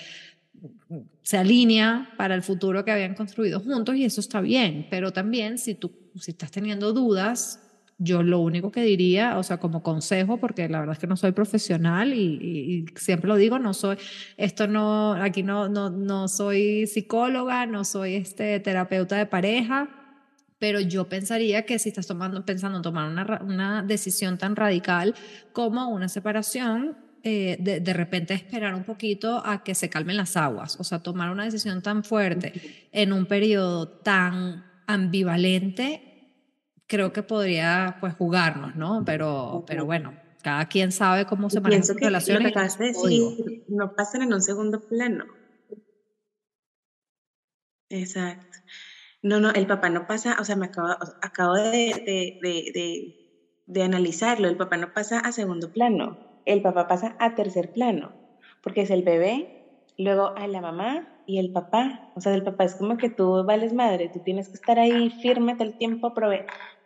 [1.22, 5.58] se alinea para el futuro que habían construido juntos y eso está bien, pero también
[5.58, 7.60] si tú si estás teniendo dudas,
[7.98, 11.16] yo lo único que diría, o sea, como consejo, porque la verdad es que no
[11.16, 13.96] soy profesional y, siempre lo digo, no soy,
[14.36, 19.90] esto no, aquí no, no, no soy psicóloga, no soy este terapeuta de pareja,
[20.60, 25.14] pero yo pensaría que si estás tomando, pensando en tomar una, una decisión tan radical
[25.52, 26.96] como una separación,
[27.28, 31.30] eh, de, repente esperar un poquito a que se calmen las aguas, o sea, tomar
[31.30, 36.32] una decisión tan fuerte en un periodo tan ambivalente,
[36.86, 39.04] creo que podría pues jugarnos, ¿no?
[39.04, 42.54] Pero, pero bueno, cada quien sabe cómo se manejan sus relaciones.
[43.68, 45.26] no pasan en un segundo plano.
[47.90, 48.58] Exacto.
[49.20, 50.88] No, no, el papá no pasa, o sea, me acabo,
[51.20, 52.38] acabo de,
[53.66, 58.16] de analizarlo, el papá no pasa a segundo plano el papá pasa a tercer plano,
[58.62, 59.54] porque es el bebé,
[59.96, 62.10] luego a la mamá y el papá.
[62.14, 65.10] O sea, el papá es como que tú vales madre, tú tienes que estar ahí
[65.10, 66.30] firme todo el tiempo, pero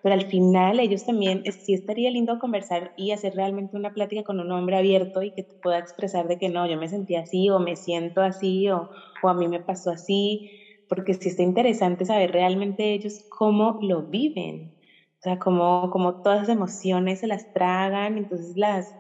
[0.05, 4.51] al final ellos también, sí estaría lindo conversar y hacer realmente una plática con un
[4.51, 7.61] hombre abierto y que te pueda expresar de que no, yo me sentí así o
[7.61, 8.91] me siento así o,
[9.23, 10.51] o a mí me pasó así,
[10.89, 14.73] porque sí está interesante saber realmente ellos cómo lo viven.
[15.19, 18.97] O sea, cómo, cómo todas esas emociones se las tragan, entonces las,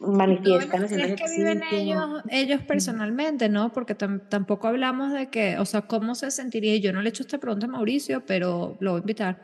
[0.00, 3.72] manifiestan es que viven ellos, ellos personalmente, ¿no?
[3.72, 7.22] Porque tampoco hablamos de que, o sea, cómo se sentiría, yo no le he hecho
[7.22, 9.40] esta pregunta a Mauricio, pero lo voy a invitar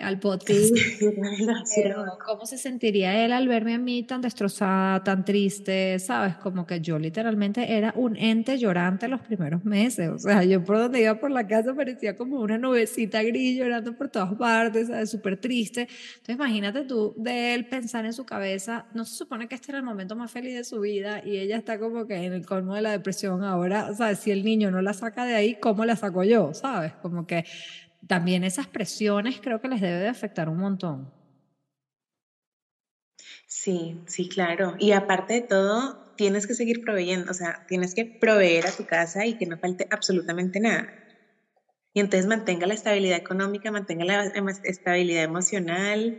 [0.00, 0.74] al podcast.
[2.26, 5.98] ¿Cómo se sentiría él al verme a mí tan destrozada, tan triste?
[5.98, 6.36] ¿Sabes?
[6.36, 10.08] Como que yo literalmente era un ente llorante los primeros meses.
[10.08, 13.96] O sea, yo por donde iba por la casa parecía como una nubecita gris llorando
[13.96, 15.10] por todas partes, ¿sabes?
[15.10, 15.82] Súper triste.
[15.82, 19.78] Entonces, imagínate tú de él pensar en su cabeza, no se supone que este era
[19.78, 22.74] el momento más feliz de su vida y ella está como que en el colmo
[22.74, 23.88] de la depresión ahora.
[23.90, 26.54] O sea, si el niño no la saca de ahí, ¿cómo la saco yo?
[26.54, 26.92] ¿Sabes?
[27.02, 27.44] Como que
[28.06, 31.12] también esas presiones creo que les debe de afectar un montón.
[33.46, 34.76] Sí, sí, claro.
[34.78, 38.86] Y aparte de todo, tienes que seguir proveyendo, o sea, tienes que proveer a tu
[38.86, 40.88] casa y que no falte absolutamente nada.
[41.94, 44.24] Y entonces mantenga la estabilidad económica, mantenga la
[44.64, 46.18] estabilidad emocional,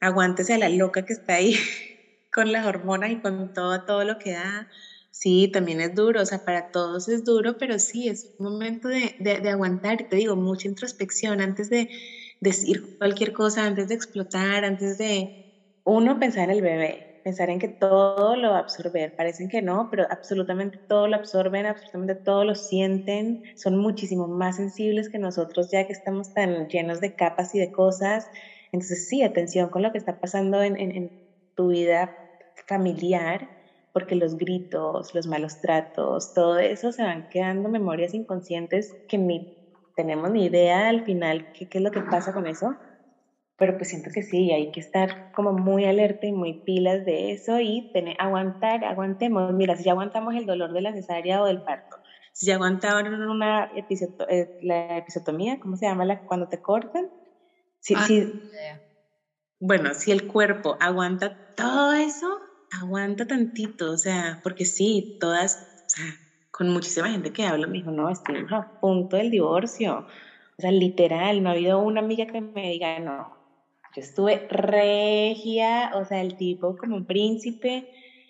[0.00, 1.54] aguántese a la loca que está ahí
[2.32, 4.68] con las hormonas y con todo, todo lo que da.
[5.10, 8.88] Sí, también es duro, o sea, para todos es duro, pero sí, es un momento
[8.88, 11.88] de, de, aguantar, te digo, mucha introspección antes de
[12.40, 15.26] decir cualquier cosa, antes de explotar, antes de
[15.84, 19.60] uno pensar en el bebé, pensar en que todo lo va a absorber, parecen que
[19.62, 25.18] no, pero absolutamente todo lo absorben, absolutamente todo lo sienten, son muchísimo más sensibles que
[25.18, 28.24] nosotros ya que estamos tan llenos de capas y de cosas.
[28.72, 31.12] Entonces sí, atención con lo que está pasando en, en, en
[31.56, 32.14] tu vida
[32.68, 33.48] familiar
[33.92, 39.54] porque los gritos, los malos tratos, todo eso se van quedando memorias inconscientes que ni
[39.96, 42.74] tenemos ni idea al final qué, qué es lo que pasa con eso.
[43.56, 47.32] Pero pues siento que sí, hay que estar como muy alerta y muy pilas de
[47.32, 49.52] eso y tener, aguantar, aguantemos.
[49.52, 51.96] Mira, si ya aguantamos el dolor de la cesárea o del parto,
[52.32, 57.10] si ya aguantaron una eh, la episotomía, ¿cómo se llama la, cuando te cortan?
[57.80, 58.06] Si, ah,
[59.60, 62.28] bueno, si el cuerpo aguanta todo eso,
[62.70, 66.04] aguanta tantito, o sea, porque sí, todas, o sea,
[66.50, 70.06] con muchísima gente que habla, me dijo, no, estuvimos a punto del divorcio.
[70.58, 73.32] O sea, literal, no ha habido una amiga que me diga, no,
[73.94, 77.88] yo estuve regia, o sea, el tipo como un príncipe,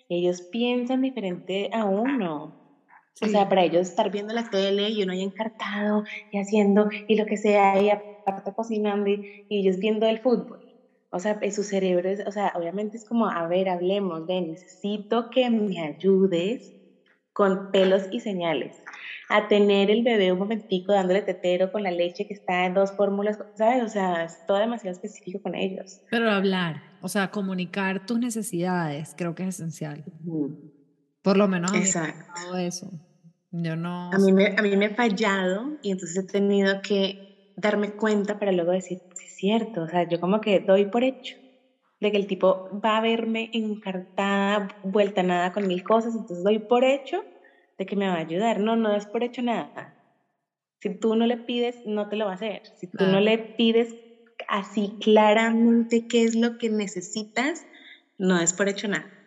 [0.09, 2.55] ellos piensan diferente a uno.
[3.21, 7.15] O sea, para ellos estar viendo la tele y uno ahí encartado y haciendo y
[7.17, 10.58] lo que sea, y aparte cocinando y, y ellos viendo el fútbol.
[11.11, 15.29] O sea, su cerebro es, o sea, obviamente es como, a ver, hablemos, de necesito
[15.29, 16.73] que me ayudes
[17.33, 18.75] con pelos y señales
[19.29, 22.91] a tener el bebé un momentico dándole tetero con la leche que está en dos
[22.91, 23.83] fórmulas, ¿sabes?
[23.83, 26.01] O sea, es todo demasiado específico con ellos.
[26.09, 30.03] Pero hablar, o sea, comunicar tus necesidades, creo que es esencial.
[31.21, 32.57] Por lo menos a mí Exacto.
[32.57, 32.91] eso.
[33.51, 34.11] Yo no...
[34.11, 37.28] A mí, me, a mí me he fallado y entonces he tenido que
[37.59, 41.03] darme cuenta para luego decir, sí es cierto, o sea, yo como que doy por
[41.03, 41.35] hecho
[42.01, 46.59] de que el tipo va a verme encartada, vuelta nada con mil cosas, entonces doy
[46.59, 47.23] por hecho
[47.77, 48.59] de que me va a ayudar.
[48.59, 49.95] No, no es por hecho nada.
[50.81, 52.61] Si tú no le pides, no te lo va a hacer.
[52.75, 53.95] Si tú no le pides
[54.47, 57.67] así claramente qué es lo que necesitas,
[58.17, 59.18] no es por hecho nada.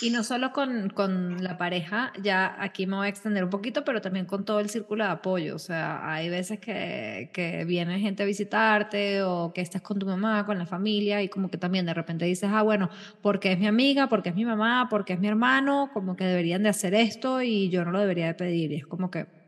[0.00, 3.84] Y no solo con, con, la pareja, ya aquí me voy a extender un poquito,
[3.84, 5.54] pero también con todo el círculo de apoyo.
[5.54, 10.06] O sea, hay veces que, que viene gente a visitarte o que estás con tu
[10.06, 12.90] mamá, con la familia y como que también de repente dices, ah, bueno,
[13.20, 16.62] porque es mi amiga, porque es mi mamá, porque es mi hermano, como que deberían
[16.62, 18.72] de hacer esto y yo no lo debería de pedir.
[18.72, 19.41] Y es como que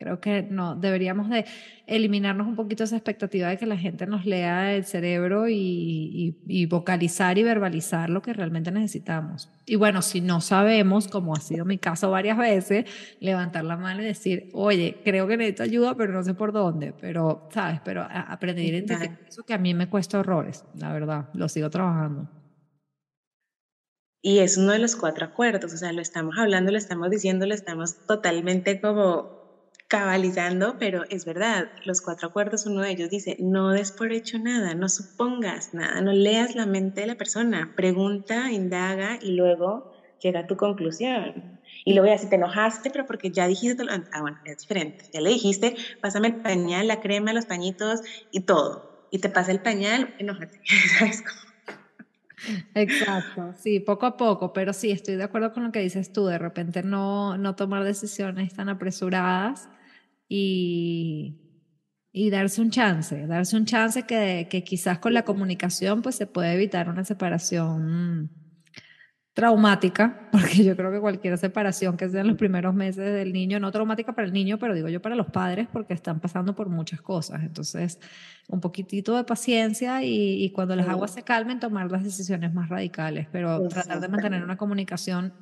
[0.00, 1.44] Creo que no, deberíamos de
[1.86, 7.36] eliminarnos un poquito esa expectativa de que la gente nos lea el cerebro y, vocalizar
[7.36, 9.50] y verbalizar lo que realmente necesitamos.
[9.66, 12.86] Y bueno, si no sabemos, como ha sido mi caso varias veces,
[13.20, 16.94] levantar la mano y decir, oye, creo que necesito ayuda, pero no sé por dónde.
[16.98, 17.82] Pero, ¿sabes?
[17.84, 21.68] Pero aprender a identificar eso que a mí me cuesta horrores, la verdad, lo sigo
[21.68, 22.26] trabajando.
[24.22, 27.44] Y es uno de los cuatro acuerdos, o sea, lo estamos hablando, lo estamos diciendo,
[27.44, 29.39] lo estamos totalmente como
[29.90, 34.38] cabalizando, pero es verdad, los cuatro acuerdos, uno de ellos dice, no des por hecho
[34.38, 39.92] nada, no supongas nada, no leas la mente de la persona, pregunta, indaga y luego
[40.22, 41.58] llega a tu conclusión.
[41.84, 45.20] Y luego ya si te enojaste, pero porque ya dijiste, ah, bueno, es diferente, ya
[45.20, 49.08] le dijiste, pásame el pañal, la crema, los pañitos y todo.
[49.10, 50.60] Y te pasa el pañal, enójate,
[51.00, 51.24] ¿sabes
[52.74, 56.26] Exacto, sí, poco a poco, pero sí, estoy de acuerdo con lo que dices tú,
[56.26, 59.68] de repente no, no tomar decisiones tan apresuradas
[60.32, 61.40] y,
[62.12, 66.26] y darse un chance, darse un chance que, que, quizás con la comunicación pues se
[66.28, 68.30] puede evitar una separación
[69.32, 73.58] traumática, porque yo creo que cualquier separación que sea en los primeros meses del niño,
[73.58, 76.68] no traumática para el niño, pero digo yo para los padres, porque están pasando por
[76.68, 77.42] muchas cosas.
[77.42, 77.98] Entonces,
[78.48, 82.68] un poquitito de paciencia y, y cuando las aguas se calmen, tomar las decisiones más
[82.68, 85.32] radicales, pero tratar de mantener una comunicación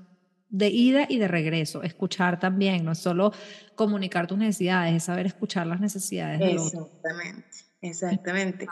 [0.51, 3.33] de ida y de regreso, escuchar también, no es solo
[3.75, 6.41] comunicar tus necesidades, es saber escuchar las necesidades.
[6.41, 7.49] Exactamente,
[7.83, 8.67] exactamente.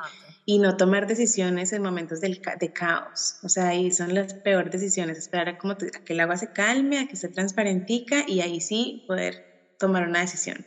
[0.46, 4.72] Y no tomar decisiones en momentos de, de caos, o sea, ahí son las peores
[4.72, 8.40] decisiones, esperar a, como a que el agua se calme, a que se transparentica y
[8.40, 10.64] ahí sí poder tomar una decisión.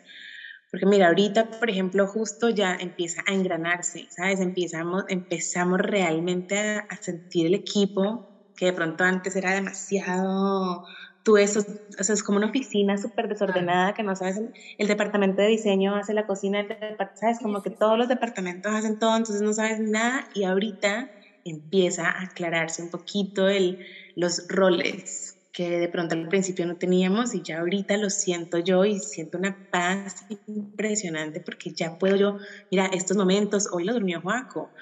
[0.71, 4.39] Porque mira, ahorita, por ejemplo, justo ya empieza a engranarse, ¿sabes?
[4.39, 8.28] Empezamos, empezamos realmente a, a sentir el equipo
[8.59, 10.83] que de pronto antes era demasiado,
[11.23, 11.61] tú eso,
[11.97, 14.41] o sea, es como una oficina súper desordenada que no sabes,
[14.77, 16.67] el, departamento de diseño hace la cocina,
[17.15, 21.09] sabes, como que todos los departamentos hacen todo, entonces no sabes nada y ahorita
[21.45, 23.79] empieza a aclararse un poquito el,
[24.15, 28.83] los roles que de pronto al principio no teníamos y ya ahorita lo siento yo
[28.83, 32.37] y siento una paz impresionante porque ya puedo yo,
[32.69, 34.73] mira, estos momentos, hoy lo durmió Juaco,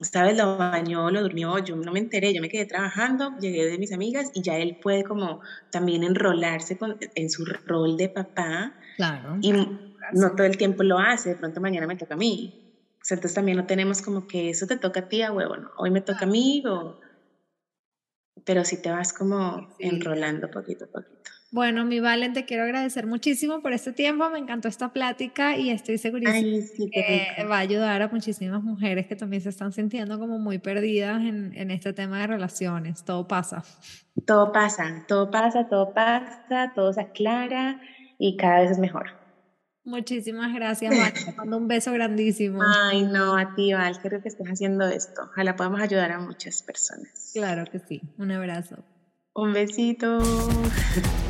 [0.00, 0.36] ¿sabes?
[0.36, 3.92] Lo bañó, lo durmió, yo no me enteré, yo me quedé trabajando, llegué de mis
[3.92, 5.40] amigas y ya él puede como
[5.70, 6.78] también enrolarse
[7.14, 8.74] en su rol de papá.
[8.96, 9.38] Claro.
[9.40, 12.74] Y no todo el tiempo lo hace, de pronto mañana me toca a mí.
[13.10, 15.70] entonces también no tenemos como que eso te toca a ti a huevo, ¿no?
[15.78, 17.00] Hoy me toca a mí, o...
[18.44, 21.30] pero si te vas como enrolando poquito a poquito.
[21.50, 25.70] Bueno, mi Valen, te quiero agradecer muchísimo por este tiempo, me encantó esta plática y
[25.70, 30.38] estoy segurísima que va a ayudar a muchísimas mujeres que también se están sintiendo como
[30.38, 33.02] muy perdidas en, en, este tema de relaciones.
[33.02, 33.64] Todo pasa.
[34.26, 37.80] Todo pasa, todo pasa, todo pasa, todo se aclara
[38.18, 39.06] y cada vez es mejor.
[39.84, 41.14] Muchísimas gracias, Val.
[41.14, 42.60] Te mando un beso grandísimo.
[42.62, 45.22] Ay, no, a ti, Val, creo que estés haciendo esto.
[45.30, 47.30] Ojalá podamos ayudar a muchas personas.
[47.32, 48.02] Claro que sí.
[48.18, 48.84] Un abrazo.
[49.34, 50.18] Un besito.